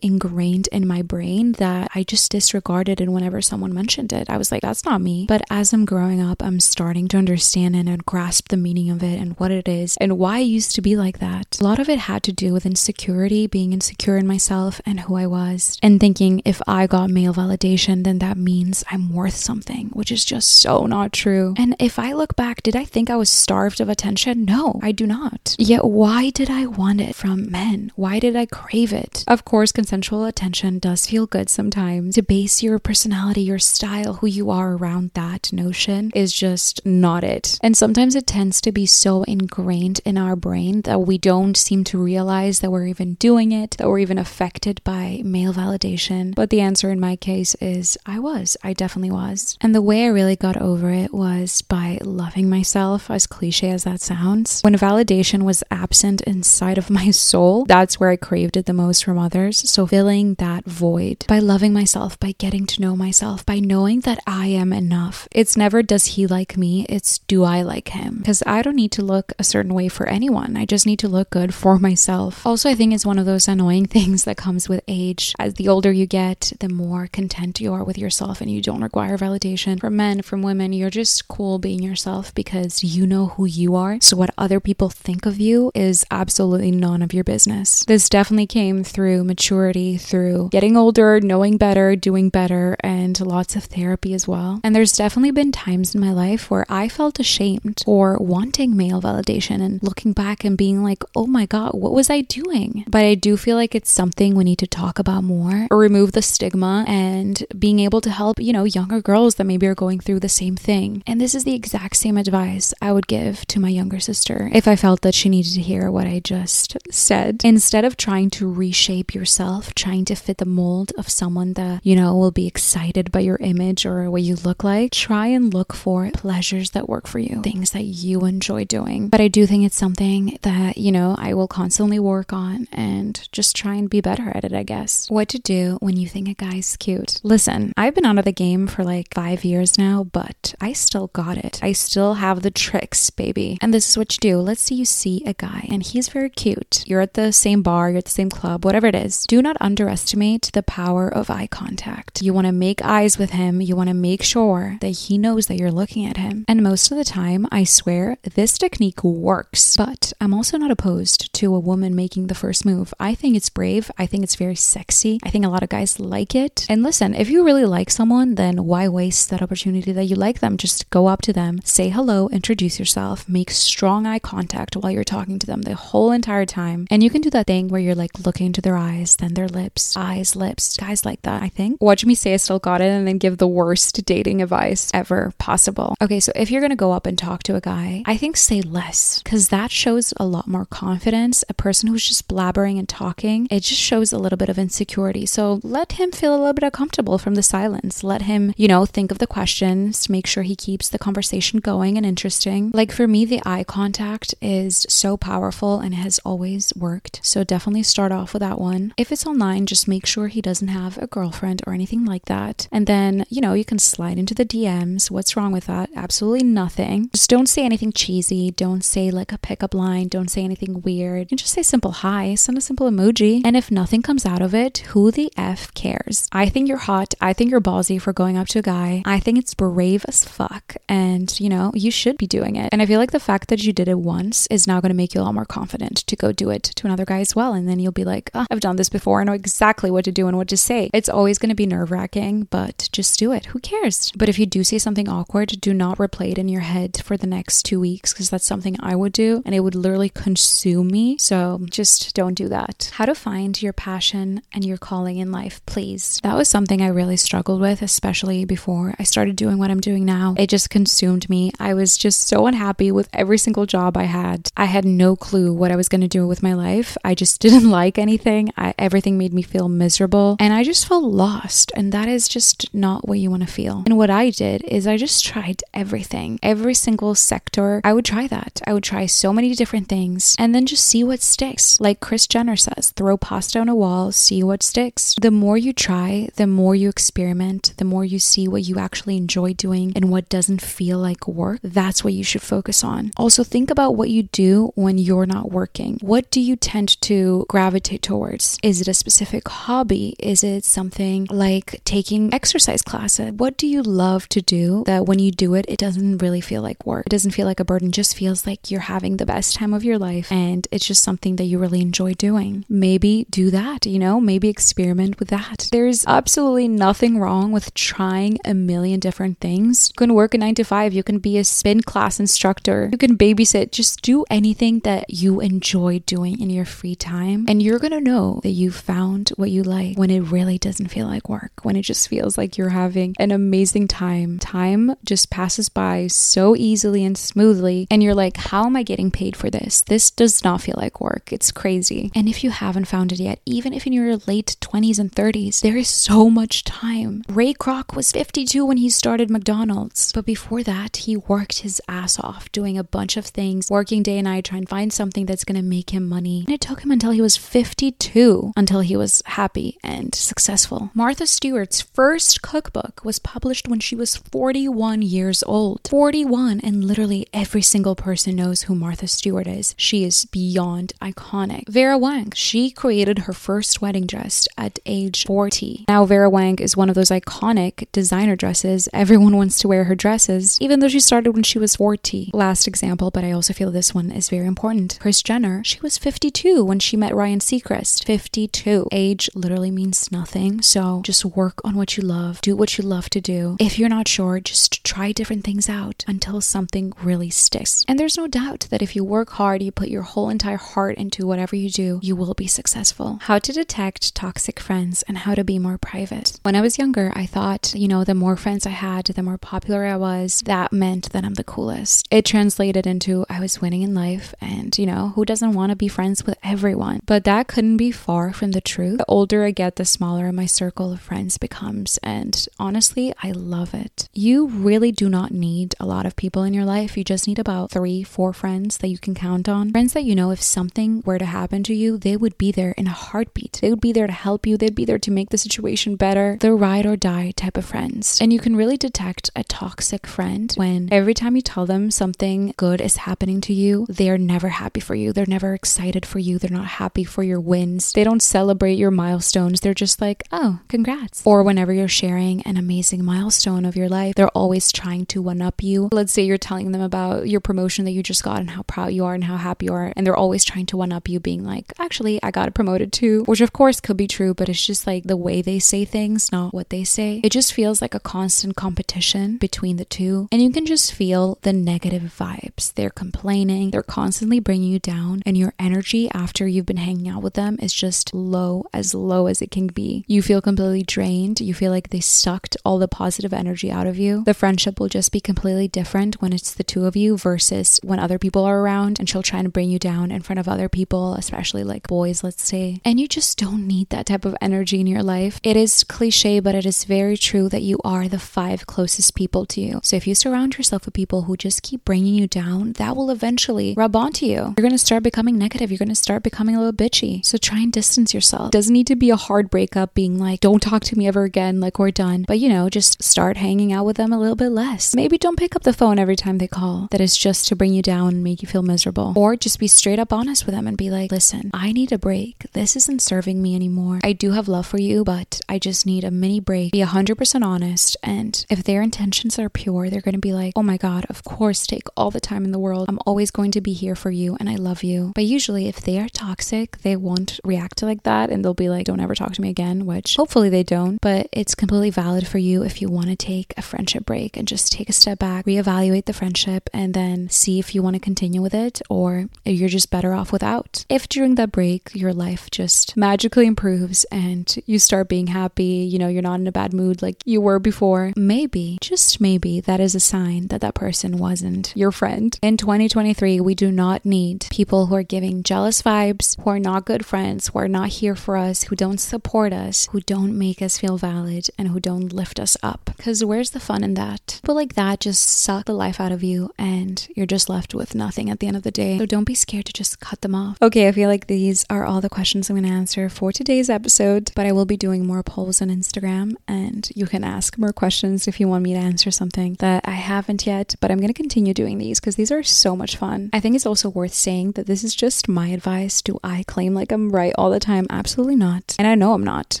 ingrained 0.00 0.68
in 0.68 0.86
my 0.86 1.02
brain 1.02 1.52
that 1.54 1.90
I 1.92 2.04
just 2.04 2.30
disregarded 2.30 3.00
it 3.00 3.08
whenever 3.08 3.42
someone 3.42 3.74
mentioned 3.74 4.12
it. 4.12 4.30
I 4.30 4.36
was 4.36 4.52
like, 4.52 4.62
that's 4.62 4.84
not 4.84 5.00
me. 5.00 5.26
But 5.26 5.42
as 5.50 5.72
I'm 5.72 5.84
growing 5.84 6.20
up, 6.20 6.40
I'm 6.40 6.60
starting 6.60 7.08
to 7.08 7.16
understand 7.16 7.74
and 7.74 8.06
grasp 8.06 8.50
the 8.50 8.56
meaning 8.56 8.88
of 8.88 9.02
it 9.02 9.18
and 9.18 9.36
what 9.40 9.50
it 9.50 9.66
is 9.66 9.96
and 9.96 10.18
why 10.18 10.36
I 10.36 10.40
used 10.40 10.76
to 10.76 10.82
be 10.82 10.94
like 10.94 11.18
that. 11.18 11.58
A 11.60 11.64
lot 11.64 11.80
of 11.80 11.88
it 11.88 11.98
had 11.98 12.22
to 12.22 12.32
do 12.32 12.52
with 12.52 12.64
insecurity, 12.64 13.48
being 13.48 13.72
insecure 13.72 14.16
in 14.16 14.26
myself 14.28 14.80
and 14.86 15.00
who 15.00 15.16
I 15.16 15.26
was, 15.26 15.80
and 15.82 15.98
thinking 15.98 16.42
if 16.44 16.62
I 16.68 16.86
got 16.86 17.10
male 17.10 17.34
validation, 17.34 18.04
then 18.04 18.20
that 18.20 18.36
means 18.36 18.84
I'm 18.88 19.12
worth 19.12 19.34
something, 19.34 19.88
which 19.88 20.12
is 20.12 20.24
just 20.24 20.48
so 20.48 20.86
not 20.86 21.12
true. 21.12 21.54
And 21.72 21.80
if 21.80 21.98
I 21.98 22.12
look 22.12 22.36
back, 22.36 22.62
did 22.62 22.76
I 22.76 22.84
think 22.84 23.08
I 23.08 23.16
was 23.16 23.30
starved 23.30 23.80
of 23.80 23.88
attention? 23.88 24.44
No, 24.44 24.78
I 24.82 24.92
do 24.92 25.06
not. 25.06 25.56
Yet, 25.58 25.86
why 25.86 26.28
did 26.28 26.50
I 26.50 26.66
want 26.66 27.00
it 27.00 27.14
from 27.14 27.50
men? 27.50 27.90
Why 27.96 28.18
did 28.18 28.36
I 28.36 28.44
crave 28.44 28.92
it? 28.92 29.24
Of 29.26 29.46
course, 29.46 29.72
consensual 29.72 30.26
attention 30.26 30.78
does 30.78 31.06
feel 31.06 31.26
good 31.26 31.48
sometimes. 31.48 32.16
To 32.16 32.22
base 32.22 32.62
your 32.62 32.78
personality, 32.78 33.40
your 33.40 33.58
style, 33.58 34.14
who 34.14 34.26
you 34.26 34.50
are 34.50 34.74
around 34.74 35.12
that 35.14 35.50
notion 35.50 36.10
is 36.14 36.34
just 36.34 36.84
not 36.84 37.24
it. 37.24 37.58
And 37.62 37.74
sometimes 37.74 38.14
it 38.16 38.26
tends 38.26 38.60
to 38.60 38.70
be 38.70 38.84
so 38.84 39.22
ingrained 39.22 40.02
in 40.04 40.18
our 40.18 40.36
brain 40.36 40.82
that 40.82 41.00
we 41.00 41.16
don't 41.16 41.56
seem 41.56 41.84
to 41.84 41.96
realize 41.96 42.60
that 42.60 42.70
we're 42.70 42.86
even 42.86 43.14
doing 43.14 43.50
it, 43.50 43.78
that 43.78 43.88
we're 43.88 44.00
even 44.00 44.18
affected 44.18 44.84
by 44.84 45.22
male 45.24 45.54
validation. 45.54 46.34
But 46.34 46.50
the 46.50 46.60
answer 46.60 46.90
in 46.90 47.00
my 47.00 47.16
case 47.16 47.54
is 47.62 47.96
I 48.04 48.18
was. 48.18 48.58
I 48.62 48.74
definitely 48.74 49.12
was. 49.12 49.56
And 49.62 49.74
the 49.74 49.80
way 49.80 50.04
I 50.04 50.08
really 50.08 50.36
got 50.36 50.58
over 50.58 50.90
it 50.90 51.14
was 51.14 51.61
by 51.68 51.98
loving 52.02 52.48
myself, 52.48 53.10
as 53.10 53.26
cliche 53.26 53.70
as 53.70 53.84
that 53.84 54.00
sounds. 54.00 54.60
When 54.62 54.74
validation 54.74 55.42
was 55.42 55.64
absent 55.70 56.20
inside 56.22 56.78
of 56.78 56.90
my 56.90 57.10
soul, 57.10 57.64
that's 57.64 57.98
where 57.98 58.10
I 58.10 58.16
craved 58.16 58.56
it 58.56 58.66
the 58.66 58.72
most 58.72 59.04
from 59.04 59.18
others. 59.18 59.70
So 59.70 59.86
filling 59.86 60.34
that 60.34 60.64
void 60.64 61.24
by 61.28 61.38
loving 61.38 61.72
myself, 61.72 62.18
by 62.18 62.32
getting 62.32 62.66
to 62.66 62.80
know 62.80 62.96
myself, 62.96 63.44
by 63.44 63.58
knowing 63.58 64.00
that 64.00 64.18
I 64.26 64.46
am 64.46 64.72
enough. 64.72 65.28
It's 65.30 65.56
never 65.56 65.82
does 65.82 66.06
he 66.06 66.26
like 66.26 66.56
me, 66.56 66.86
it's 66.88 67.18
do 67.18 67.44
I 67.44 67.62
like 67.62 67.88
him? 67.88 68.18
Because 68.18 68.42
I 68.46 68.62
don't 68.62 68.76
need 68.76 68.92
to 68.92 69.02
look 69.02 69.32
a 69.38 69.44
certain 69.44 69.74
way 69.74 69.88
for 69.88 70.08
anyone. 70.08 70.56
I 70.56 70.64
just 70.64 70.86
need 70.86 70.98
to 71.00 71.08
look 71.08 71.30
good 71.30 71.54
for 71.54 71.78
myself. 71.78 72.46
Also, 72.46 72.68
I 72.70 72.74
think 72.74 72.92
it's 72.92 73.06
one 73.06 73.18
of 73.18 73.26
those 73.26 73.48
annoying 73.48 73.86
things 73.96 74.24
that 74.24 74.36
comes 74.36 74.68
with 74.68 74.82
age. 74.88 75.34
As 75.38 75.54
the 75.54 75.68
older 75.68 75.92
you 75.92 76.06
get, 76.06 76.52
the 76.60 76.68
more 76.68 77.08
content 77.12 77.60
you 77.60 77.72
are 77.72 77.84
with 77.84 77.98
yourself 77.98 78.40
and 78.40 78.50
you 78.50 78.62
don't 78.62 78.82
require 78.82 79.18
validation 79.18 79.80
from 79.80 79.96
men, 79.96 80.22
from 80.22 80.42
women. 80.42 80.72
You're 80.72 80.90
just 80.90 81.28
cool 81.28 81.41
being 81.58 81.82
yourself 81.82 82.34
because 82.34 82.84
you 82.84 83.06
know 83.06 83.26
who 83.26 83.44
you 83.44 83.74
are. 83.74 83.98
So, 84.00 84.16
what 84.16 84.30
other 84.38 84.60
people 84.60 84.88
think 84.88 85.26
of 85.26 85.40
you 85.40 85.70
is 85.74 86.04
absolutely 86.10 86.70
none 86.70 87.02
of 87.02 87.12
your 87.12 87.24
business. 87.24 87.84
This 87.84 88.08
definitely 88.08 88.46
came 88.46 88.84
through 88.84 89.24
maturity, 89.24 89.96
through 89.96 90.50
getting 90.50 90.76
older, 90.76 91.20
knowing 91.20 91.56
better, 91.56 91.96
doing 91.96 92.28
better, 92.28 92.76
and 92.80 93.18
lots 93.20 93.56
of 93.56 93.64
therapy 93.64 94.14
as 94.14 94.28
well. 94.28 94.60
And 94.62 94.74
there's 94.74 94.92
definitely 94.92 95.32
been 95.32 95.52
times 95.52 95.94
in 95.94 96.00
my 96.00 96.12
life 96.12 96.50
where 96.50 96.66
I 96.68 96.88
felt 96.88 97.18
ashamed 97.18 97.82
or 97.86 98.16
wanting 98.18 98.76
male 98.76 99.02
validation 99.02 99.60
and 99.62 99.82
looking 99.82 100.12
back 100.12 100.44
and 100.44 100.56
being 100.56 100.82
like, 100.82 101.02
oh 101.16 101.26
my 101.26 101.46
God, 101.46 101.72
what 101.74 101.92
was 101.92 102.10
I 102.10 102.20
doing? 102.20 102.84
But 102.88 103.04
I 103.04 103.14
do 103.14 103.36
feel 103.36 103.56
like 103.56 103.74
it's 103.74 103.90
something 103.90 104.34
we 104.34 104.44
need 104.44 104.58
to 104.60 104.66
talk 104.66 104.98
about 104.98 105.24
more 105.24 105.66
or 105.70 105.78
remove 105.78 106.12
the 106.12 106.22
stigma 106.22 106.84
and 106.86 107.44
being 107.58 107.80
able 107.80 108.00
to 108.00 108.10
help, 108.10 108.40
you 108.40 108.52
know, 108.52 108.64
younger 108.64 109.00
girls 109.00 109.36
that 109.36 109.44
maybe 109.44 109.66
are 109.66 109.74
going 109.74 110.00
through 110.00 110.20
the 110.20 110.28
same 110.28 110.56
thing. 110.56 111.02
And 111.06 111.20
this 111.20 111.31
is 111.34 111.44
the 111.44 111.54
exact 111.54 111.96
same 111.96 112.16
advice 112.16 112.74
I 112.80 112.92
would 112.92 113.06
give 113.06 113.46
to 113.46 113.60
my 113.60 113.68
younger 113.68 114.00
sister 114.00 114.50
if 114.52 114.68
I 114.68 114.76
felt 114.76 115.02
that 115.02 115.14
she 115.14 115.28
needed 115.28 115.54
to 115.54 115.60
hear 115.60 115.90
what 115.90 116.06
I 116.06 116.20
just 116.20 116.76
said. 116.90 117.40
Instead 117.44 117.84
of 117.84 117.96
trying 117.96 118.30
to 118.30 118.50
reshape 118.50 119.14
yourself, 119.14 119.74
trying 119.74 120.04
to 120.06 120.14
fit 120.14 120.38
the 120.38 120.44
mold 120.44 120.92
of 120.98 121.08
someone 121.08 121.54
that, 121.54 121.84
you 121.84 121.96
know, 121.96 122.16
will 122.16 122.30
be 122.30 122.46
excited 122.46 123.10
by 123.10 123.20
your 123.20 123.38
image 123.38 123.86
or 123.86 124.10
what 124.10 124.22
you 124.22 124.36
look 124.36 124.62
like, 124.62 124.92
try 124.92 125.28
and 125.28 125.54
look 125.54 125.72
for 125.72 126.10
pleasures 126.12 126.70
that 126.72 126.88
work 126.88 127.06
for 127.06 127.18
you, 127.18 127.40
things 127.42 127.70
that 127.70 127.84
you 127.84 128.24
enjoy 128.26 128.64
doing. 128.64 129.08
But 129.08 129.20
I 129.20 129.28
do 129.28 129.46
think 129.46 129.64
it's 129.64 129.76
something 129.76 130.38
that, 130.42 130.76
you 130.76 130.92
know, 130.92 131.14
I 131.18 131.34
will 131.34 131.48
constantly 131.48 131.98
work 131.98 132.32
on 132.32 132.68
and 132.72 133.28
just 133.32 133.56
try 133.56 133.74
and 133.74 133.88
be 133.88 134.00
better 134.00 134.30
at 134.34 134.44
it, 134.44 134.52
I 134.52 134.62
guess. 134.62 135.08
What 135.10 135.28
to 135.30 135.38
do 135.38 135.78
when 135.80 135.96
you 135.96 136.08
think 136.08 136.28
a 136.28 136.34
guy's 136.34 136.76
cute. 136.76 137.20
Listen, 137.22 137.72
I've 137.76 137.94
been 137.94 138.04
out 138.04 138.18
of 138.18 138.24
the 138.24 138.32
game 138.32 138.66
for 138.66 138.84
like 138.84 139.14
five 139.14 139.44
years 139.44 139.78
now, 139.78 140.04
but 140.04 140.54
I 140.60 140.72
still 140.72 141.08
got 141.08 141.21
it. 141.38 141.60
I 141.62 141.72
still 141.72 142.14
have 142.14 142.42
the 142.42 142.50
tricks, 142.50 143.10
baby. 143.10 143.58
And 143.60 143.72
this 143.72 143.88
is 143.88 143.98
what 143.98 144.12
you 144.14 144.18
do. 144.20 144.38
Let's 144.38 144.62
say 144.62 144.74
you 144.74 144.84
see 144.84 145.22
a 145.26 145.34
guy 145.34 145.68
and 145.70 145.82
he's 145.82 146.08
very 146.08 146.30
cute. 146.30 146.84
You're 146.86 147.00
at 147.00 147.14
the 147.14 147.32
same 147.32 147.62
bar, 147.62 147.90
you're 147.90 147.98
at 147.98 148.04
the 148.04 148.10
same 148.10 148.30
club, 148.30 148.64
whatever 148.64 148.86
it 148.86 148.94
is. 148.94 149.24
Do 149.26 149.42
not 149.42 149.56
underestimate 149.60 150.50
the 150.52 150.62
power 150.62 151.08
of 151.08 151.30
eye 151.30 151.46
contact. 151.46 152.22
You 152.22 152.32
want 152.32 152.46
to 152.46 152.52
make 152.52 152.84
eyes 152.84 153.18
with 153.18 153.30
him, 153.30 153.60
you 153.60 153.76
want 153.76 153.88
to 153.88 153.94
make 153.94 154.22
sure 154.22 154.78
that 154.80 154.90
he 154.90 155.18
knows 155.18 155.46
that 155.46 155.58
you're 155.58 155.70
looking 155.70 156.06
at 156.06 156.16
him. 156.16 156.44
And 156.48 156.62
most 156.62 156.90
of 156.90 156.98
the 156.98 157.04
time, 157.04 157.46
I 157.50 157.64
swear, 157.64 158.18
this 158.22 158.58
technique 158.58 159.02
works. 159.04 159.76
But 159.76 160.12
I'm 160.20 160.34
also 160.34 160.58
not 160.58 160.70
opposed 160.70 161.32
to 161.34 161.54
a 161.54 161.60
woman 161.60 161.94
making 161.94 162.26
the 162.26 162.34
first 162.34 162.64
move. 162.64 162.92
I 162.98 163.14
think 163.14 163.36
it's 163.36 163.48
brave. 163.48 163.90
I 163.98 164.06
think 164.06 164.24
it's 164.24 164.36
very 164.36 164.56
sexy. 164.56 165.18
I 165.22 165.30
think 165.30 165.44
a 165.44 165.48
lot 165.48 165.62
of 165.62 165.68
guys 165.68 166.00
like 166.00 166.34
it. 166.34 166.66
And 166.68 166.82
listen, 166.82 167.14
if 167.14 167.30
you 167.30 167.44
really 167.44 167.64
like 167.64 167.90
someone, 167.90 168.34
then 168.34 168.64
why 168.64 168.88
waste 168.88 169.30
that 169.30 169.42
opportunity 169.42 169.92
that 169.92 170.04
you 170.04 170.16
like 170.16 170.40
them? 170.40 170.56
Just 170.56 170.88
go 170.90 171.08
up 171.12 171.22
to 171.22 171.32
them, 171.32 171.60
say 171.62 171.90
hello, 171.90 172.28
introduce 172.30 172.78
yourself, 172.78 173.28
make 173.28 173.50
strong 173.50 174.06
eye 174.06 174.18
contact 174.18 174.74
while 174.74 174.90
you're 174.90 175.04
talking 175.04 175.38
to 175.38 175.46
them 175.46 175.62
the 175.62 175.74
whole 175.74 176.10
entire 176.10 176.46
time. 176.46 176.86
And 176.90 177.02
you 177.02 177.10
can 177.10 177.20
do 177.20 177.30
that 177.30 177.46
thing 177.46 177.68
where 177.68 177.80
you're 177.80 177.94
like 177.94 178.24
looking 178.24 178.46
into 178.46 178.62
their 178.62 178.76
eyes, 178.76 179.16
then 179.16 179.34
their 179.34 179.48
lips, 179.48 179.96
eyes, 179.96 180.34
lips. 180.34 180.76
Guys 180.78 181.04
like 181.04 181.22
that, 181.22 181.42
I 181.42 181.48
think. 181.48 181.80
Watch 181.82 182.06
me 182.06 182.14
say 182.14 182.32
I 182.32 182.38
still 182.38 182.58
got 182.58 182.80
it 182.80 182.90
and 182.90 183.06
then 183.06 183.18
give 183.18 183.36
the 183.38 183.46
worst 183.46 184.04
dating 184.06 184.40
advice 184.40 184.90
ever 184.94 185.34
possible. 185.38 185.94
Okay, 186.00 186.18
so 186.18 186.32
if 186.34 186.50
you're 186.50 186.62
gonna 186.62 186.76
go 186.76 186.92
up 186.92 187.06
and 187.06 187.18
talk 187.18 187.42
to 187.44 187.56
a 187.56 187.60
guy, 187.60 188.02
I 188.06 188.16
think 188.16 188.36
say 188.36 188.62
less 188.62 189.22
because 189.22 189.48
that 189.48 189.70
shows 189.70 190.14
a 190.16 190.24
lot 190.24 190.48
more 190.48 190.64
confidence. 190.64 191.44
A 191.48 191.54
person 191.54 191.88
who's 191.88 192.08
just 192.08 192.26
blabbering 192.26 192.78
and 192.78 192.88
talking, 192.88 193.46
it 193.50 193.60
just 193.60 193.80
shows 193.80 194.12
a 194.12 194.18
little 194.18 194.38
bit 194.38 194.48
of 194.48 194.58
insecurity. 194.58 195.26
So 195.26 195.60
let 195.62 195.92
him 195.92 196.10
feel 196.10 196.34
a 196.34 196.38
little 196.38 196.54
bit 196.54 196.64
uncomfortable 196.64 197.18
from 197.18 197.34
the 197.34 197.42
silence. 197.42 198.02
Let 198.02 198.22
him, 198.22 198.54
you 198.56 198.68
know, 198.68 198.86
think 198.86 199.10
of 199.10 199.18
the 199.18 199.26
questions, 199.26 200.08
make 200.08 200.26
sure 200.26 200.42
he 200.42 200.56
keeps 200.56 200.88
the 200.88 200.98
conversation 201.02 201.58
going 201.58 201.96
and 201.96 202.06
interesting. 202.06 202.70
Like 202.72 202.92
for 202.92 203.06
me, 203.06 203.24
the 203.24 203.42
eye 203.44 203.64
contact 203.64 204.34
is 204.40 204.86
so 204.88 205.16
powerful 205.16 205.80
and 205.80 205.94
has 205.94 206.18
always 206.24 206.72
worked. 206.76 207.20
So 207.22 207.44
definitely 207.44 207.82
start 207.82 208.12
off 208.12 208.32
with 208.32 208.40
that 208.40 208.60
one. 208.60 208.94
If 208.96 209.10
it's 209.12 209.26
online, 209.26 209.66
just 209.66 209.88
make 209.88 210.06
sure 210.06 210.28
he 210.28 210.40
doesn't 210.40 210.68
have 210.68 210.96
a 210.98 211.06
girlfriend 211.06 211.62
or 211.66 211.72
anything 211.72 212.04
like 212.04 212.26
that. 212.26 212.68
And 212.70 212.86
then, 212.86 213.26
you 213.28 213.40
know, 213.40 213.54
you 213.54 213.64
can 213.64 213.78
slide 213.78 214.18
into 214.18 214.34
the 214.34 214.44
DMs. 214.44 215.10
What's 215.10 215.36
wrong 215.36 215.52
with 215.52 215.66
that? 215.66 215.90
Absolutely 215.96 216.44
nothing. 216.44 217.10
Just 217.12 217.28
don't 217.28 217.48
say 217.48 217.64
anything 217.64 217.92
cheesy. 217.92 218.52
Don't 218.52 218.84
say 218.84 219.10
like 219.10 219.32
a 219.32 219.38
pickup 219.38 219.74
line. 219.74 220.08
Don't 220.08 220.30
say 220.30 220.44
anything 220.44 220.82
weird. 220.82 221.28
And 221.30 221.38
just 221.38 221.52
say 221.52 221.62
simple 221.62 221.92
hi, 221.92 222.34
send 222.36 222.56
a 222.56 222.60
simple 222.60 222.88
emoji. 222.88 223.42
And 223.44 223.56
if 223.56 223.70
nothing 223.70 224.02
comes 224.02 224.24
out 224.24 224.40
of 224.40 224.54
it, 224.54 224.78
who 224.78 225.10
the 225.10 225.32
F 225.36 225.74
cares? 225.74 226.28
I 226.30 226.48
think 226.48 226.68
you're 226.68 226.78
hot. 226.78 227.14
I 227.20 227.32
think 227.32 227.50
you're 227.50 227.60
ballsy 227.60 228.00
for 228.00 228.12
going 228.12 228.36
up 228.38 228.46
to 228.48 228.60
a 228.60 228.62
guy. 228.62 229.02
I 229.04 229.18
think 229.18 229.38
it's 229.38 229.54
brave 229.54 230.04
as 230.06 230.24
fuck. 230.24 230.76
And, 230.92 231.40
you 231.40 231.48
know, 231.48 231.72
you 231.74 231.90
should 231.90 232.18
be 232.18 232.26
doing 232.26 232.56
it. 232.56 232.68
And 232.70 232.82
I 232.82 232.86
feel 232.86 233.00
like 233.00 233.12
the 233.12 233.18
fact 233.18 233.48
that 233.48 233.64
you 233.64 233.72
did 233.72 233.88
it 233.88 233.98
once 233.98 234.46
is 234.48 234.66
now 234.66 234.78
going 234.78 234.90
to 234.90 234.94
make 234.94 235.14
you 235.14 235.22
a 235.22 235.24
lot 235.24 235.32
more 235.32 235.46
confident 235.46 236.06
to 236.06 236.16
go 236.16 236.32
do 236.32 236.50
it 236.50 236.64
to 236.64 236.86
another 236.86 237.06
guy 237.06 237.20
as 237.20 237.34
well. 237.34 237.54
And 237.54 237.66
then 237.66 237.80
you'll 237.80 237.92
be 237.92 238.04
like, 238.04 238.30
oh, 238.34 238.44
I've 238.50 238.60
done 238.60 238.76
this 238.76 238.90
before. 238.90 239.22
I 239.22 239.24
know 239.24 239.32
exactly 239.32 239.90
what 239.90 240.04
to 240.04 240.12
do 240.12 240.28
and 240.28 240.36
what 240.36 240.48
to 240.48 240.56
say. 240.58 240.90
It's 240.92 241.08
always 241.08 241.38
going 241.38 241.48
to 241.48 241.54
be 241.54 241.64
nerve 241.64 241.90
wracking, 241.90 242.42
but 242.50 242.90
just 242.92 243.18
do 243.18 243.32
it. 243.32 243.46
Who 243.46 243.58
cares? 243.60 244.12
But 244.14 244.28
if 244.28 244.38
you 244.38 244.44
do 244.44 244.62
see 244.62 244.78
something 244.78 245.08
awkward, 245.08 245.60
do 245.62 245.72
not 245.72 245.96
replay 245.96 246.32
it 246.32 246.38
in 246.38 246.48
your 246.50 246.60
head 246.60 247.00
for 247.02 247.16
the 247.16 247.26
next 247.26 247.62
two 247.62 247.80
weeks 247.80 248.12
because 248.12 248.28
that's 248.28 248.44
something 248.44 248.76
I 248.80 248.94
would 248.94 249.14
do 249.14 249.42
and 249.46 249.54
it 249.54 249.60
would 249.60 249.74
literally 249.74 250.10
consume 250.10 250.88
me. 250.88 251.16
So 251.18 251.60
just 251.70 252.14
don't 252.14 252.34
do 252.34 252.48
that. 252.48 252.90
How 252.92 253.06
to 253.06 253.14
find 253.14 253.62
your 253.62 253.72
passion 253.72 254.42
and 254.52 254.62
your 254.62 254.76
calling 254.76 255.16
in 255.16 255.32
life, 255.32 255.64
please. 255.64 256.20
That 256.22 256.36
was 256.36 256.50
something 256.50 256.82
I 256.82 256.88
really 256.88 257.16
struggled 257.16 257.62
with, 257.62 257.80
especially 257.80 258.44
before 258.44 258.94
I 258.98 259.04
started 259.04 259.36
doing 259.36 259.56
what 259.56 259.70
I'm 259.70 259.80
doing 259.80 260.04
now. 260.04 260.34
It 260.36 260.50
just 260.50 260.68
consumed 260.82 261.30
me. 261.30 261.52
I 261.60 261.74
was 261.74 261.96
just 261.96 262.26
so 262.26 262.48
unhappy 262.48 262.90
with 262.90 263.08
every 263.12 263.38
single 263.38 263.66
job 263.66 263.96
I 263.96 264.02
had. 264.02 264.50
I 264.56 264.64
had 264.64 264.84
no 264.84 265.14
clue 265.14 265.54
what 265.54 265.70
I 265.70 265.76
was 265.76 265.88
going 265.88 266.00
to 266.00 266.08
do 266.08 266.26
with 266.26 266.42
my 266.42 266.54
life. 266.54 266.96
I 267.04 267.14
just 267.14 267.40
didn't 267.44 267.70
like 267.70 267.98
anything. 267.98 268.52
I, 268.56 268.74
everything 268.80 269.16
made 269.16 269.32
me 269.32 269.42
feel 269.42 269.68
miserable 269.68 270.36
and 270.40 270.52
I 270.52 270.64
just 270.64 270.88
felt 270.88 271.04
lost. 271.04 271.70
And 271.76 271.92
that 271.92 272.08
is 272.08 272.26
just 272.26 272.74
not 272.74 273.06
what 273.06 273.20
you 273.20 273.30
want 273.30 273.44
to 273.44 273.54
feel. 273.60 273.84
And 273.86 273.96
what 273.96 274.10
I 274.10 274.30
did 274.30 274.64
is 274.64 274.88
I 274.88 274.96
just 274.96 275.24
tried 275.24 275.62
everything, 275.72 276.40
every 276.42 276.74
single 276.74 277.14
sector. 277.14 277.80
I 277.84 277.92
would 277.92 278.04
try 278.04 278.26
that. 278.26 278.60
I 278.66 278.72
would 278.72 278.82
try 278.82 279.06
so 279.06 279.32
many 279.32 279.54
different 279.54 279.88
things 279.88 280.34
and 280.36 280.52
then 280.52 280.66
just 280.66 280.84
see 280.84 281.04
what 281.04 281.22
sticks. 281.22 281.78
Like 281.78 282.00
Kris 282.00 282.26
Jenner 282.26 282.56
says, 282.56 282.90
throw 282.90 283.16
pasta 283.16 283.60
on 283.60 283.68
a 283.68 283.76
wall, 283.76 284.10
see 284.10 284.42
what 284.42 284.64
sticks. 284.64 285.14
The 285.20 285.30
more 285.30 285.56
you 285.56 285.72
try, 285.72 286.28
the 286.34 286.48
more 286.48 286.74
you 286.74 286.88
experiment, 286.88 287.72
the 287.76 287.84
more 287.84 288.04
you 288.04 288.18
see 288.18 288.48
what 288.48 288.66
you 288.66 288.80
actually 288.80 289.16
enjoy 289.16 289.54
doing 289.54 289.92
and 289.94 290.10
what 290.10 290.28
doesn't 290.28 290.60
feel 290.72 290.98
like 290.98 291.28
work, 291.28 291.60
that's 291.62 292.02
what 292.02 292.12
you 292.12 292.24
should 292.24 292.42
focus 292.42 292.82
on. 292.82 293.12
Also, 293.16 293.44
think 293.44 293.70
about 293.70 293.96
what 293.96 294.10
you 294.10 294.24
do 294.24 294.72
when 294.74 294.98
you're 294.98 295.26
not 295.26 295.50
working. 295.50 295.98
What 296.00 296.30
do 296.30 296.40
you 296.40 296.56
tend 296.56 297.00
to 297.02 297.46
gravitate 297.48 298.02
towards? 298.02 298.58
Is 298.62 298.80
it 298.80 298.88
a 298.88 298.94
specific 298.94 299.48
hobby? 299.48 300.16
Is 300.18 300.42
it 300.42 300.64
something 300.64 301.26
like 301.30 301.80
taking 301.84 302.32
exercise 302.34 302.82
classes? 302.82 303.32
What 303.32 303.56
do 303.56 303.66
you 303.66 303.82
love 303.82 304.28
to 304.30 304.40
do 304.40 304.84
that 304.86 305.06
when 305.06 305.18
you 305.18 305.30
do 305.30 305.54
it, 305.54 305.66
it 305.68 305.78
doesn't 305.78 306.18
really 306.18 306.40
feel 306.40 306.62
like 306.62 306.86
work? 306.86 307.06
It 307.06 307.10
doesn't 307.10 307.32
feel 307.32 307.46
like 307.46 307.60
a 307.60 307.64
burden, 307.64 307.92
just 307.92 308.16
feels 308.16 308.46
like 308.46 308.70
you're 308.70 308.80
having 308.80 309.16
the 309.16 309.26
best 309.26 309.54
time 309.54 309.74
of 309.74 309.84
your 309.84 309.98
life 309.98 310.30
and 310.32 310.66
it's 310.70 310.86
just 310.86 311.02
something 311.02 311.36
that 311.36 311.44
you 311.44 311.58
really 311.58 311.80
enjoy 311.80 312.14
doing. 312.14 312.64
Maybe 312.68 313.26
do 313.30 313.50
that, 313.50 313.86
you 313.86 313.98
know, 313.98 314.20
maybe 314.20 314.48
experiment 314.48 315.18
with 315.18 315.28
that. 315.28 315.68
There's 315.72 316.06
absolutely 316.06 316.68
nothing 316.68 317.18
wrong 317.18 317.52
with 317.52 317.74
trying 317.74 318.38
a 318.44 318.54
million 318.54 319.00
different 319.00 319.40
things. 319.40 319.90
You 319.90 319.98
can 319.98 320.14
work 320.14 320.34
a 320.34 320.38
nine 320.38 320.54
to 320.56 320.61
five, 320.64 320.92
you 320.92 321.02
can 321.02 321.18
be 321.18 321.38
a 321.38 321.44
spin 321.44 321.82
class 321.82 322.20
instructor, 322.20 322.88
you 322.92 322.98
can 322.98 323.16
babysit, 323.16 323.72
just 323.72 324.02
do 324.02 324.24
anything 324.30 324.80
that 324.80 325.10
you 325.10 325.40
enjoy 325.40 326.00
doing 326.00 326.40
in 326.40 326.50
your 326.50 326.64
free 326.64 326.94
time. 326.94 327.46
And 327.48 327.62
you're 327.62 327.78
gonna 327.78 328.00
know 328.00 328.40
that 328.42 328.50
you 328.50 328.70
found 328.70 329.30
what 329.30 329.50
you 329.50 329.62
like 329.62 329.96
when 329.96 330.10
it 330.10 330.20
really 330.20 330.58
doesn't 330.58 330.88
feel 330.88 331.06
like 331.06 331.28
work, 331.28 331.52
when 331.62 331.76
it 331.76 331.82
just 331.82 332.08
feels 332.08 332.36
like 332.38 332.56
you're 332.56 332.70
having 332.70 333.14
an 333.18 333.30
amazing 333.30 333.88
time. 333.88 334.38
Time 334.38 334.94
just 335.04 335.30
passes 335.30 335.68
by 335.68 336.06
so 336.06 336.56
easily 336.56 337.04
and 337.04 337.16
smoothly, 337.16 337.86
and 337.90 338.02
you're 338.02 338.14
like, 338.14 338.36
how 338.36 338.66
am 338.66 338.76
I 338.76 338.82
getting 338.82 339.10
paid 339.10 339.36
for 339.36 339.50
this? 339.50 339.82
This 339.82 340.10
does 340.10 340.44
not 340.44 340.60
feel 340.60 340.76
like 340.76 341.00
work. 341.00 341.32
It's 341.32 341.52
crazy. 341.52 342.10
And 342.14 342.28
if 342.28 342.44
you 342.44 342.50
haven't 342.50 342.86
found 342.86 343.12
it 343.12 343.20
yet, 343.20 343.40
even 343.46 343.72
if 343.72 343.86
in 343.86 343.92
your 343.92 344.16
late 344.26 344.56
20s 344.60 344.98
and 344.98 345.12
30s, 345.12 345.60
there 345.60 345.76
is 345.76 345.88
so 345.88 346.28
much 346.30 346.64
time. 346.64 347.22
Ray 347.28 347.54
Kroc 347.54 347.94
was 347.94 348.12
52 348.12 348.64
when 348.64 348.76
he 348.76 348.90
started 348.90 349.30
McDonald's, 349.30 350.12
but 350.12 350.26
before 350.26 350.41
that, 350.50 350.96
he 350.98 351.16
worked 351.16 351.60
his 351.60 351.80
ass 351.88 352.18
off 352.20 352.50
doing 352.52 352.78
a 352.78 352.84
bunch 352.84 353.16
of 353.16 353.26
things, 353.26 353.68
working 353.70 354.02
day 354.02 354.18
and 354.18 354.24
night, 354.24 354.44
trying 354.44 354.62
to 354.62 354.68
find 354.68 354.92
something 354.92 355.26
that's 355.26 355.44
going 355.44 355.56
to 355.56 355.62
make 355.62 355.90
him 355.90 356.08
money. 356.08 356.44
And 356.46 356.54
it 356.54 356.60
took 356.60 356.80
him 356.84 356.90
until 356.90 357.10
he 357.10 357.20
was 357.20 357.36
52 357.36 358.52
until 358.56 358.80
he 358.80 358.96
was 358.96 359.22
happy 359.26 359.78
and 359.82 360.14
successful. 360.14 360.90
Martha 360.94 361.26
Stewart's 361.26 361.80
first 361.80 362.42
cookbook 362.42 363.04
was 363.04 363.18
published 363.18 363.68
when 363.68 363.80
she 363.80 363.96
was 363.96 364.16
41 364.16 365.02
years 365.02 365.42
old. 365.44 365.88
41, 365.88 366.60
and 366.60 366.84
literally 366.84 367.26
every 367.32 367.62
single 367.62 367.94
person 367.94 368.36
knows 368.36 368.62
who 368.62 368.74
Martha 368.74 369.06
Stewart 369.06 369.46
is. 369.46 369.74
She 369.76 370.04
is 370.04 370.24
beyond 370.26 370.92
iconic. 371.00 371.68
Vera 371.68 371.98
Wang, 371.98 372.32
she 372.34 372.70
created 372.70 373.20
her 373.20 373.32
first 373.32 373.80
wedding 373.80 374.06
dress 374.06 374.48
at 374.56 374.78
age 374.86 375.24
40. 375.26 375.84
Now, 375.88 376.04
Vera 376.04 376.30
Wang 376.30 376.58
is 376.58 376.76
one 376.76 376.88
of 376.88 376.94
those 376.94 377.10
iconic 377.10 377.86
designer 377.92 378.36
dresses. 378.36 378.88
Everyone 378.92 379.36
wants 379.36 379.58
to 379.60 379.68
wear 379.68 379.84
her 379.84 379.94
dresses, 379.94 380.31
even 380.60 380.80
though 380.80 380.88
she 380.88 381.00
started 381.00 381.32
when 381.32 381.42
she 381.42 381.58
was 381.58 381.76
40. 381.76 382.30
Last 382.32 382.66
example, 382.66 383.10
but 383.10 383.24
I 383.24 383.32
also 383.32 383.52
feel 383.52 383.70
this 383.70 383.94
one 383.94 384.10
is 384.10 384.28
very 384.28 384.46
important. 384.46 384.98
Kris 385.00 385.22
Jenner, 385.22 385.62
she 385.64 385.80
was 385.80 385.98
52 385.98 386.64
when 386.64 386.78
she 386.78 386.96
met 386.96 387.14
Ryan 387.14 387.38
Seacrest. 387.38 388.04
52. 388.04 388.88
Age 388.92 389.30
literally 389.34 389.70
means 389.70 390.10
nothing, 390.10 390.62
so 390.62 391.02
just 391.04 391.24
work 391.24 391.60
on 391.64 391.74
what 391.74 391.96
you 391.96 392.02
love, 392.02 392.40
do 392.40 392.56
what 392.56 392.78
you 392.78 392.84
love 392.84 393.10
to 393.10 393.20
do. 393.20 393.56
If 393.60 393.78
you're 393.78 393.88
not 393.88 394.08
sure, 394.08 394.40
just 394.40 394.84
try 394.84 395.12
different 395.12 395.44
things 395.44 395.68
out 395.68 396.04
until 396.06 396.40
something 396.40 396.92
really 397.02 397.30
sticks. 397.30 397.84
And 397.88 397.98
there's 397.98 398.16
no 398.16 398.26
doubt 398.26 398.66
that 398.70 398.82
if 398.82 398.94
you 398.96 399.04
work 399.04 399.30
hard, 399.30 399.62
you 399.62 399.72
put 399.72 399.88
your 399.88 400.02
whole 400.02 400.28
entire 400.28 400.56
heart 400.56 400.96
into 400.96 401.26
whatever 401.26 401.56
you 401.56 401.70
do, 401.70 402.00
you 402.02 402.16
will 402.16 402.34
be 402.34 402.46
successful. 402.46 403.18
How 403.22 403.38
to 403.38 403.52
detect 403.52 404.14
toxic 404.14 404.58
friends 404.60 405.02
and 405.08 405.18
how 405.18 405.34
to 405.34 405.44
be 405.44 405.58
more 405.58 405.78
private. 405.78 406.38
When 406.42 406.56
I 406.56 406.60
was 406.60 406.78
younger, 406.78 407.12
I 407.14 407.26
thought, 407.26 407.74
you 407.74 407.88
know, 407.88 408.04
the 408.04 408.14
more 408.14 408.36
friends 408.36 408.66
I 408.66 408.70
had, 408.70 409.06
the 409.06 409.22
more 409.22 409.38
popular 409.38 409.84
I 409.84 409.96
was, 409.96 410.21
that 410.28 410.72
meant 410.72 411.10
that 411.12 411.24
I'm 411.24 411.34
the 411.34 411.44
coolest. 411.44 412.06
It 412.10 412.24
translated 412.24 412.86
into 412.86 413.24
I 413.28 413.40
was 413.40 413.60
winning 413.60 413.82
in 413.82 413.94
life, 413.94 414.34
and, 414.40 414.76
you 414.78 414.86
know, 414.86 415.12
who 415.14 415.24
doesn't 415.24 415.54
want 415.54 415.70
to 415.70 415.76
be 415.76 415.88
friends 415.88 416.24
with 416.24 416.38
everyone? 416.42 417.00
But 417.06 417.24
that 417.24 417.48
couldn't 417.48 417.76
be 417.76 417.90
far 417.90 418.32
from 418.32 418.52
the 418.52 418.60
truth. 418.60 418.98
The 418.98 419.04
older 419.08 419.44
I 419.44 419.50
get, 419.50 419.76
the 419.76 419.84
smaller 419.84 420.30
my 420.32 420.46
circle 420.46 420.92
of 420.92 421.00
friends 421.00 421.38
becomes, 421.38 421.98
and 422.02 422.46
honestly, 422.58 423.12
I 423.22 423.32
love 423.32 423.74
it. 423.74 424.08
You 424.12 424.46
really 424.46 424.92
do 424.92 425.08
not 425.08 425.30
need 425.32 425.74
a 425.80 425.86
lot 425.86 426.06
of 426.06 426.16
people 426.16 426.42
in 426.42 426.54
your 426.54 426.64
life. 426.64 426.96
You 426.96 427.04
just 427.04 427.26
need 427.26 427.38
about 427.38 427.70
three, 427.70 428.02
four 428.02 428.32
friends 428.32 428.78
that 428.78 428.88
you 428.88 428.98
can 428.98 429.14
count 429.14 429.48
on. 429.48 429.70
Friends 429.72 429.92
that 429.92 430.04
you 430.04 430.14
know 430.14 430.30
if 430.30 430.42
something 430.42 431.02
were 431.04 431.18
to 431.18 431.24
happen 431.24 431.62
to 431.64 431.74
you, 431.74 431.98
they 431.98 432.16
would 432.16 432.38
be 432.38 432.52
there 432.52 432.72
in 432.72 432.86
a 432.86 432.90
heartbeat. 432.90 433.58
They 433.60 433.70
would 433.70 433.80
be 433.80 433.92
there 433.92 434.06
to 434.06 434.12
help 434.12 434.46
you, 434.46 434.56
they'd 434.56 434.74
be 434.74 434.84
there 434.84 434.98
to 434.98 435.10
make 435.10 435.30
the 435.30 435.38
situation 435.38 435.96
better. 435.96 436.36
The 436.40 436.54
ride 436.54 436.86
or 436.86 436.96
die 436.96 437.32
type 437.32 437.56
of 437.56 437.64
friends. 437.64 438.20
And 438.20 438.32
you 438.32 438.38
can 438.38 438.56
really 438.56 438.76
detect 438.76 439.30
a 439.34 439.44
toxic 439.44 440.06
friend 440.12 440.52
when 440.56 440.88
every 440.92 441.14
time 441.14 441.34
you 441.34 441.42
tell 441.42 441.66
them 441.66 441.90
something 441.90 442.52
good 442.56 442.80
is 442.80 442.98
happening 442.98 443.40
to 443.40 443.54
you, 443.54 443.86
they're 443.88 444.18
never 444.18 444.50
happy 444.50 444.80
for 444.80 444.94
you. 444.94 445.12
They're 445.12 445.26
never 445.26 445.54
excited 445.54 446.04
for 446.04 446.18
you. 446.18 446.38
They're 446.38 446.50
not 446.50 446.66
happy 446.82 447.04
for 447.04 447.22
your 447.22 447.40
wins. 447.40 447.92
They 447.92 448.04
don't 448.04 448.22
celebrate 448.22 448.74
your 448.74 448.90
milestones. 448.90 449.60
They're 449.60 449.74
just 449.74 450.00
like, 450.00 450.22
oh, 450.30 450.60
congrats. 450.68 451.22
Or 451.24 451.42
whenever 451.42 451.72
you're 451.72 451.88
sharing 451.88 452.42
an 452.42 452.56
amazing 452.56 453.04
milestone 453.04 453.64
of 453.64 453.76
your 453.76 453.88
life, 453.88 454.14
they're 454.14 454.28
always 454.28 454.70
trying 454.70 455.06
to 455.06 455.22
one 455.22 455.40
up 455.40 455.62
you. 455.62 455.88
Let's 455.92 456.12
say 456.12 456.22
you're 456.22 456.38
telling 456.38 456.72
them 456.72 456.82
about 456.82 457.28
your 457.28 457.40
promotion 457.40 457.84
that 457.86 457.92
you 457.92 458.02
just 458.02 458.22
got 458.22 458.40
and 458.40 458.50
how 458.50 458.62
proud 458.62 458.92
you 458.92 459.04
are 459.06 459.14
and 459.14 459.24
how 459.24 459.38
happy 459.38 459.66
you 459.66 459.72
are. 459.72 459.92
And 459.96 460.06
they're 460.06 460.16
always 460.24 460.44
trying 460.44 460.66
to 460.66 460.76
one 460.76 460.92
up 460.92 461.08
you, 461.08 461.20
being 461.20 461.44
like, 461.44 461.72
actually, 461.78 462.22
I 462.22 462.30
got 462.30 462.52
promoted 462.54 462.92
too, 462.92 463.24
which 463.24 463.40
of 463.40 463.52
course 463.52 463.80
could 463.80 463.96
be 463.96 464.06
true, 464.06 464.34
but 464.34 464.48
it's 464.50 464.66
just 464.66 464.86
like 464.86 465.04
the 465.04 465.16
way 465.16 465.40
they 465.40 465.58
say 465.58 465.84
things, 465.84 466.30
not 466.30 466.52
what 466.52 466.68
they 466.68 466.84
say. 466.84 467.20
It 467.24 467.32
just 467.32 467.54
feels 467.54 467.80
like 467.80 467.94
a 467.94 468.00
constant 468.00 468.56
competition 468.56 469.38
between 469.38 469.76
the 469.76 469.86
two. 469.86 470.01
And 470.30 470.42
you 470.42 470.50
can 470.50 470.66
just 470.66 470.92
feel 470.92 471.38
the 471.42 471.52
negative 471.52 472.02
vibes. 472.18 472.72
They're 472.74 472.90
complaining, 472.90 473.70
they're 473.70 473.82
constantly 473.82 474.40
bringing 474.40 474.70
you 474.70 474.78
down, 474.78 475.22
and 475.24 475.36
your 475.36 475.54
energy 475.58 476.10
after 476.12 476.46
you've 476.46 476.66
been 476.66 476.76
hanging 476.76 477.08
out 477.08 477.22
with 477.22 477.34
them 477.34 477.58
is 477.60 477.72
just 477.72 478.12
low, 478.14 478.66
as 478.72 478.94
low 478.94 479.26
as 479.26 479.42
it 479.42 479.50
can 479.50 479.66
be. 479.68 480.04
You 480.06 480.22
feel 480.22 480.40
completely 480.40 480.82
drained. 480.82 481.40
You 481.40 481.54
feel 481.54 481.70
like 481.70 481.90
they 481.90 482.00
sucked 482.00 482.56
all 482.64 482.78
the 482.78 482.88
positive 482.88 483.32
energy 483.32 483.70
out 483.70 483.86
of 483.86 483.98
you. 483.98 484.24
The 484.24 484.34
friendship 484.34 484.80
will 484.80 484.88
just 484.88 485.12
be 485.12 485.20
completely 485.20 485.68
different 485.68 486.20
when 486.20 486.32
it's 486.32 486.54
the 486.54 486.64
two 486.64 486.86
of 486.86 486.96
you 486.96 487.16
versus 487.16 487.78
when 487.82 487.98
other 487.98 488.18
people 488.18 488.44
are 488.44 488.60
around 488.60 488.98
and 488.98 489.08
she'll 489.08 489.22
try 489.22 489.42
to 489.42 489.48
bring 489.48 489.70
you 489.70 489.78
down 489.78 490.10
in 490.10 490.22
front 490.22 490.38
of 490.38 490.48
other 490.48 490.68
people, 490.68 491.14
especially 491.14 491.64
like 491.64 491.86
boys, 491.86 492.24
let's 492.24 492.46
say. 492.46 492.80
And 492.84 492.98
you 492.98 493.08
just 493.08 493.38
don't 493.38 493.66
need 493.66 493.88
that 493.90 494.06
type 494.06 494.24
of 494.24 494.36
energy 494.40 494.80
in 494.80 494.86
your 494.86 495.02
life. 495.02 495.40
It 495.42 495.56
is 495.56 495.84
cliche, 495.84 496.40
but 496.40 496.54
it 496.54 496.66
is 496.66 496.84
very 496.84 497.16
true 497.16 497.48
that 497.48 497.62
you 497.62 497.78
are 497.84 498.08
the 498.08 498.18
five 498.18 498.66
closest 498.66 499.14
people 499.14 499.46
to 499.46 499.60
you. 499.60 499.80
So 499.92 499.96
if 499.96 500.06
you 500.06 500.14
surround 500.14 500.56
yourself 500.56 500.86
with 500.86 500.94
people 500.94 501.24
who 501.24 501.36
just 501.36 501.62
keep 501.62 501.84
bringing 501.84 502.14
you 502.14 502.26
down, 502.26 502.72
that 502.78 502.96
will 502.96 503.10
eventually 503.10 503.74
rub 503.76 503.94
onto 503.94 504.24
you. 504.24 504.54
You're 504.56 504.62
going 504.62 504.70
to 504.70 504.78
start 504.78 505.02
becoming 505.02 505.36
negative. 505.36 505.70
You're 505.70 505.76
going 505.76 505.90
to 505.90 505.94
start 505.94 506.22
becoming 506.22 506.56
a 506.56 506.58
little 506.60 506.72
bitchy. 506.72 507.22
So 507.26 507.36
try 507.36 507.58
and 507.58 507.70
distance 507.70 508.14
yourself. 508.14 508.46
It 508.46 508.52
doesn't 508.52 508.72
need 508.72 508.86
to 508.86 508.96
be 508.96 509.10
a 509.10 509.16
hard 509.16 509.50
breakup 509.50 509.92
being 509.92 510.18
like, 510.18 510.40
don't 510.40 510.62
talk 510.62 510.82
to 510.84 510.96
me 510.96 511.06
ever 511.06 511.24
again, 511.24 511.60
like 511.60 511.78
we're 511.78 511.90
done. 511.90 512.24
But 512.26 512.38
you 512.38 512.48
know, 512.48 512.70
just 512.70 513.02
start 513.02 513.36
hanging 513.36 513.70
out 513.70 513.84
with 513.84 513.98
them 513.98 514.14
a 514.14 514.18
little 514.18 514.34
bit 514.34 514.48
less. 514.48 514.96
Maybe 514.96 515.18
don't 515.18 515.38
pick 515.38 515.54
up 515.54 515.62
the 515.62 515.74
phone 515.74 515.98
every 515.98 516.16
time 516.16 516.38
they 516.38 516.48
call. 516.48 516.88
That 516.90 517.02
is 517.02 517.14
just 517.14 517.46
to 517.48 517.54
bring 517.54 517.74
you 517.74 517.82
down 517.82 518.14
and 518.14 518.24
make 518.24 518.40
you 518.40 518.48
feel 518.48 518.62
miserable. 518.62 519.12
Or 519.14 519.36
just 519.36 519.58
be 519.58 519.68
straight 519.68 519.98
up 519.98 520.10
honest 520.10 520.46
with 520.46 520.54
them 520.54 520.66
and 520.66 520.78
be 520.78 520.88
like, 520.88 521.12
listen, 521.12 521.50
I 521.52 521.70
need 521.70 521.92
a 521.92 521.98
break. 521.98 522.46
This 522.54 522.76
isn't 522.76 523.02
serving 523.02 523.42
me 523.42 523.54
anymore. 523.54 524.00
I 524.02 524.14
do 524.14 524.30
have 524.30 524.48
love 524.48 524.66
for 524.66 524.80
you, 524.80 525.04
but 525.04 525.42
I 525.50 525.58
just 525.58 525.84
need 525.84 526.02
a 526.02 526.10
mini 526.10 526.40
break. 526.40 526.72
Be 526.72 526.80
100% 526.80 527.44
honest. 527.44 527.98
And 528.02 528.46
if 528.48 528.64
their 528.64 528.80
intentions 528.80 529.38
are 529.38 529.50
pure, 529.50 529.81
they're 529.90 530.00
going 530.00 530.14
to 530.14 530.20
be 530.20 530.32
like, 530.32 530.52
oh 530.56 530.62
my 530.62 530.76
God, 530.76 531.06
of 531.08 531.24
course, 531.24 531.66
take 531.66 531.86
all 531.96 532.10
the 532.10 532.20
time 532.20 532.44
in 532.44 532.52
the 532.52 532.58
world. 532.58 532.86
I'm 532.88 532.98
always 533.06 533.30
going 533.30 533.50
to 533.52 533.60
be 533.60 533.72
here 533.72 533.94
for 533.94 534.10
you 534.10 534.36
and 534.38 534.48
I 534.48 534.56
love 534.56 534.82
you. 534.82 535.12
But 535.14 535.24
usually, 535.24 535.68
if 535.68 535.80
they 535.80 535.98
are 535.98 536.08
toxic, 536.08 536.78
they 536.78 536.96
won't 536.96 537.40
react 537.44 537.82
like 537.82 538.02
that 538.04 538.30
and 538.30 538.44
they'll 538.44 538.54
be 538.54 538.68
like, 538.68 538.86
don't 538.86 539.00
ever 539.00 539.14
talk 539.14 539.32
to 539.34 539.40
me 539.40 539.50
again, 539.50 539.86
which 539.86 540.16
hopefully 540.16 540.48
they 540.48 540.62
don't. 540.62 541.00
But 541.00 541.28
it's 541.32 541.54
completely 541.54 541.90
valid 541.90 542.26
for 542.26 542.38
you 542.38 542.62
if 542.62 542.80
you 542.80 542.88
want 542.88 543.08
to 543.08 543.16
take 543.16 543.54
a 543.56 543.62
friendship 543.62 544.04
break 544.06 544.36
and 544.36 544.46
just 544.48 544.72
take 544.72 544.88
a 544.88 544.92
step 544.92 545.18
back, 545.18 545.46
reevaluate 545.46 546.06
the 546.06 546.12
friendship, 546.12 546.68
and 546.72 546.94
then 546.94 547.28
see 547.28 547.58
if 547.58 547.74
you 547.74 547.82
want 547.82 547.94
to 547.94 548.00
continue 548.00 548.42
with 548.42 548.54
it 548.54 548.82
or 548.88 549.28
you're 549.44 549.68
just 549.68 549.90
better 549.90 550.12
off 550.12 550.32
without. 550.32 550.84
If 550.88 551.08
during 551.08 551.36
that 551.36 551.52
break 551.52 551.90
your 551.94 552.12
life 552.12 552.50
just 552.50 552.96
magically 552.96 553.46
improves 553.46 554.04
and 554.04 554.54
you 554.66 554.78
start 554.78 555.08
being 555.08 555.28
happy, 555.28 555.64
you 555.64 555.98
know, 555.98 556.08
you're 556.08 556.22
not 556.22 556.40
in 556.40 556.46
a 556.46 556.52
bad 556.52 556.72
mood 556.72 557.02
like 557.02 557.16
you 557.24 557.40
were 557.40 557.58
before, 557.58 558.12
maybe, 558.16 558.78
just 558.80 559.20
maybe, 559.20 559.60
that 559.60 559.71
is 559.80 559.94
a 559.94 560.00
sign 560.00 560.48
that 560.48 560.60
that 560.60 560.74
person 560.74 561.18
wasn't 561.18 561.72
your 561.76 561.92
friend. 561.92 562.38
In 562.42 562.56
2023, 562.56 563.40
we 563.40 563.54
do 563.54 563.70
not 563.70 564.04
need 564.04 564.46
people 564.50 564.86
who 564.86 564.94
are 564.94 565.02
giving 565.02 565.42
jealous 565.42 565.82
vibes, 565.82 566.40
who 566.42 566.50
are 566.50 566.58
not 566.58 566.84
good 566.84 567.04
friends, 567.04 567.48
who 567.48 567.58
are 567.58 567.68
not 567.68 567.88
here 567.88 568.14
for 568.14 568.36
us, 568.36 568.64
who 568.64 568.76
don't 568.76 568.98
support 568.98 569.52
us, 569.52 569.88
who 569.92 570.00
don't 570.00 570.36
make 570.36 570.62
us 570.62 570.78
feel 570.78 570.96
valid, 570.96 571.48
and 571.58 571.68
who 571.68 571.80
don't 571.80 572.12
lift 572.12 572.38
us 572.38 572.56
up. 572.62 572.90
Because 572.96 573.24
where's 573.24 573.50
the 573.50 573.60
fun 573.60 573.82
in 573.84 573.94
that? 573.94 574.40
People 574.42 574.54
like 574.54 574.74
that 574.74 575.00
just 575.00 575.22
suck 575.22 575.66
the 575.66 575.72
life 575.72 576.00
out 576.00 576.12
of 576.12 576.22
you 576.22 576.50
and 576.58 577.08
you're 577.14 577.26
just 577.26 577.48
left 577.48 577.74
with 577.74 577.94
nothing 577.94 578.30
at 578.30 578.40
the 578.40 578.46
end 578.46 578.56
of 578.56 578.62
the 578.62 578.70
day. 578.70 578.98
So 578.98 579.06
don't 579.06 579.24
be 579.24 579.34
scared 579.34 579.66
to 579.66 579.72
just 579.72 580.00
cut 580.00 580.20
them 580.20 580.34
off. 580.34 580.58
Okay, 580.60 580.88
I 580.88 580.92
feel 580.92 581.08
like 581.08 581.26
these 581.26 581.64
are 581.70 581.84
all 581.84 582.00
the 582.00 582.08
questions 582.08 582.48
I'm 582.48 582.56
going 582.56 582.68
to 582.68 582.74
answer 582.74 583.08
for 583.08 583.32
today's 583.32 583.70
episode, 583.70 584.30
but 584.34 584.46
I 584.46 584.52
will 584.52 584.66
be 584.66 584.76
doing 584.76 585.06
more 585.06 585.22
polls 585.22 585.60
on 585.62 585.68
Instagram 585.68 586.34
and 586.46 586.90
you 586.94 587.06
can 587.06 587.24
ask 587.24 587.58
more 587.58 587.72
questions 587.72 588.28
if 588.28 588.40
you 588.40 588.48
want 588.48 588.64
me 588.64 588.74
to 588.74 588.80
answer 588.80 589.10
something. 589.10 589.51
Something 589.52 589.66
that 589.66 589.88
I 589.88 589.94
haven't 589.94 590.46
yet, 590.46 590.74
but 590.80 590.90
I'm 590.90 590.98
going 590.98 591.08
to 591.08 591.22
continue 591.22 591.54
doing 591.54 591.78
these 591.78 592.00
because 592.00 592.16
these 592.16 592.32
are 592.32 592.42
so 592.42 592.76
much 592.76 592.96
fun. 592.96 593.30
I 593.32 593.40
think 593.40 593.54
it's 593.54 593.66
also 593.66 593.88
worth 593.88 594.12
saying 594.12 594.52
that 594.52 594.66
this 594.66 594.84
is 594.84 594.94
just 594.94 595.28
my 595.28 595.48
advice. 595.48 596.02
Do 596.02 596.18
I 596.24 596.44
claim 596.46 596.74
like 596.74 596.92
I'm 596.92 597.10
right 597.10 597.34
all 597.36 597.50
the 597.50 597.60
time? 597.60 597.86
Absolutely 597.90 598.36
not. 598.36 598.76
And 598.78 598.88
I 598.88 598.94
know 598.94 599.12
I'm 599.14 599.24
not. 599.24 599.60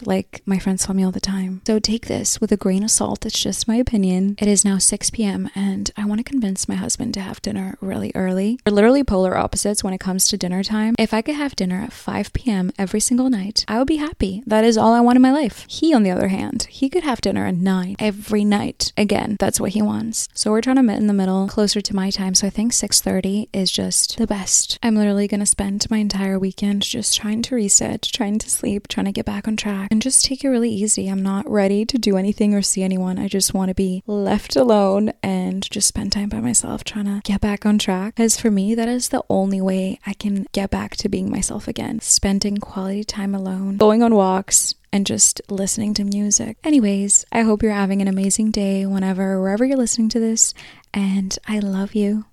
Like 0.04 0.42
my 0.46 0.58
friends 0.58 0.84
tell 0.84 0.94
me 0.94 1.04
all 1.04 1.12
the 1.12 1.20
time. 1.20 1.62
So 1.66 1.78
take 1.78 2.06
this 2.06 2.40
with 2.40 2.52
a 2.52 2.56
grain 2.56 2.82
of 2.82 2.90
salt. 2.90 3.26
It's 3.26 3.40
just 3.40 3.68
my 3.68 3.76
opinion. 3.76 4.36
It 4.38 4.48
is 4.48 4.64
now 4.64 4.78
6 4.78 5.10
p.m. 5.10 5.50
and 5.54 5.90
I 5.96 6.04
want 6.04 6.18
to 6.18 6.30
convince 6.30 6.68
my 6.68 6.74
husband 6.74 7.14
to 7.14 7.20
have 7.20 7.42
dinner 7.42 7.76
really 7.80 8.12
early. 8.14 8.58
We're 8.66 8.72
literally 8.72 9.04
polar 9.04 9.36
opposites 9.36 9.84
when 9.84 9.94
it 9.94 10.00
comes 10.00 10.28
to 10.28 10.36
dinner 10.36 10.62
time. 10.62 10.94
If 10.98 11.14
I 11.14 11.22
could 11.22 11.36
have 11.36 11.56
dinner 11.56 11.80
at 11.80 11.92
5 11.92 12.32
p.m. 12.32 12.72
every 12.78 13.00
single 13.00 13.30
night, 13.30 13.64
I 13.68 13.78
would 13.78 13.88
be 13.88 13.96
happy. 13.96 14.42
That 14.46 14.64
is 14.64 14.76
all 14.76 14.92
I 14.92 15.00
want 15.00 15.16
in 15.16 15.22
my 15.22 15.32
life. 15.32 15.66
He, 15.68 15.94
on 15.94 16.02
the 16.02 16.10
other 16.10 16.28
hand, 16.28 16.64
he 16.70 16.88
could 16.88 17.04
have 17.04 17.20
dinner 17.20 17.46
at 17.46 17.54
9 17.54 17.96
every 17.98 18.44
night. 18.44 18.92
Again, 18.96 19.36
that's 19.38 19.60
what 19.60 19.72
he 19.72 19.81
wants. 19.82 20.28
So 20.34 20.50
we're 20.50 20.60
trying 20.60 20.76
to 20.76 20.82
meet 20.82 20.96
in 20.96 21.06
the 21.06 21.12
middle, 21.12 21.48
closer 21.48 21.80
to 21.80 21.96
my 21.96 22.10
time. 22.10 22.34
So 22.34 22.46
I 22.46 22.50
think 22.50 22.72
6:30 22.72 23.48
is 23.52 23.70
just 23.70 24.18
the 24.18 24.26
best. 24.26 24.78
I'm 24.82 24.96
literally 24.96 25.28
going 25.28 25.40
to 25.40 25.46
spend 25.46 25.90
my 25.90 25.98
entire 25.98 26.38
weekend 26.38 26.82
just 26.82 27.16
trying 27.16 27.42
to 27.42 27.54
reset, 27.54 28.02
trying 28.02 28.38
to 28.38 28.50
sleep, 28.50 28.88
trying 28.88 29.06
to 29.06 29.12
get 29.12 29.26
back 29.26 29.46
on 29.48 29.56
track 29.56 29.88
and 29.90 30.02
just 30.02 30.24
take 30.24 30.44
it 30.44 30.48
really 30.48 30.70
easy. 30.70 31.08
I'm 31.08 31.22
not 31.22 31.48
ready 31.50 31.84
to 31.84 31.98
do 31.98 32.16
anything 32.16 32.54
or 32.54 32.62
see 32.62 32.82
anyone. 32.82 33.18
I 33.18 33.28
just 33.28 33.54
want 33.54 33.68
to 33.68 33.74
be 33.74 34.02
left 34.06 34.56
alone 34.56 35.12
and 35.22 35.68
just 35.70 35.88
spend 35.88 36.12
time 36.12 36.28
by 36.28 36.40
myself 36.40 36.84
trying 36.84 37.06
to 37.06 37.20
get 37.24 37.40
back 37.40 37.66
on 37.66 37.78
track. 37.78 38.16
Because 38.16 38.38
for 38.38 38.50
me, 38.50 38.74
that 38.74 38.88
is 38.88 39.08
the 39.08 39.24
only 39.28 39.60
way 39.60 39.98
I 40.06 40.14
can 40.14 40.46
get 40.52 40.70
back 40.70 40.96
to 40.96 41.08
being 41.08 41.30
myself 41.30 41.68
again. 41.68 42.00
Spending 42.00 42.58
quality 42.58 43.04
time 43.04 43.34
alone, 43.34 43.76
going 43.76 44.02
on 44.02 44.14
walks, 44.14 44.74
and 44.92 45.06
just 45.06 45.40
listening 45.48 45.94
to 45.94 46.04
music. 46.04 46.58
Anyways, 46.62 47.24
I 47.32 47.42
hope 47.42 47.62
you're 47.62 47.72
having 47.72 48.02
an 48.02 48.08
amazing 48.08 48.50
day 48.50 48.84
whenever, 48.86 49.40
wherever 49.40 49.64
you're 49.64 49.76
listening 49.76 50.08
to 50.10 50.20
this, 50.20 50.54
and 50.92 51.36
I 51.48 51.58
love 51.58 51.94
you. 51.94 52.26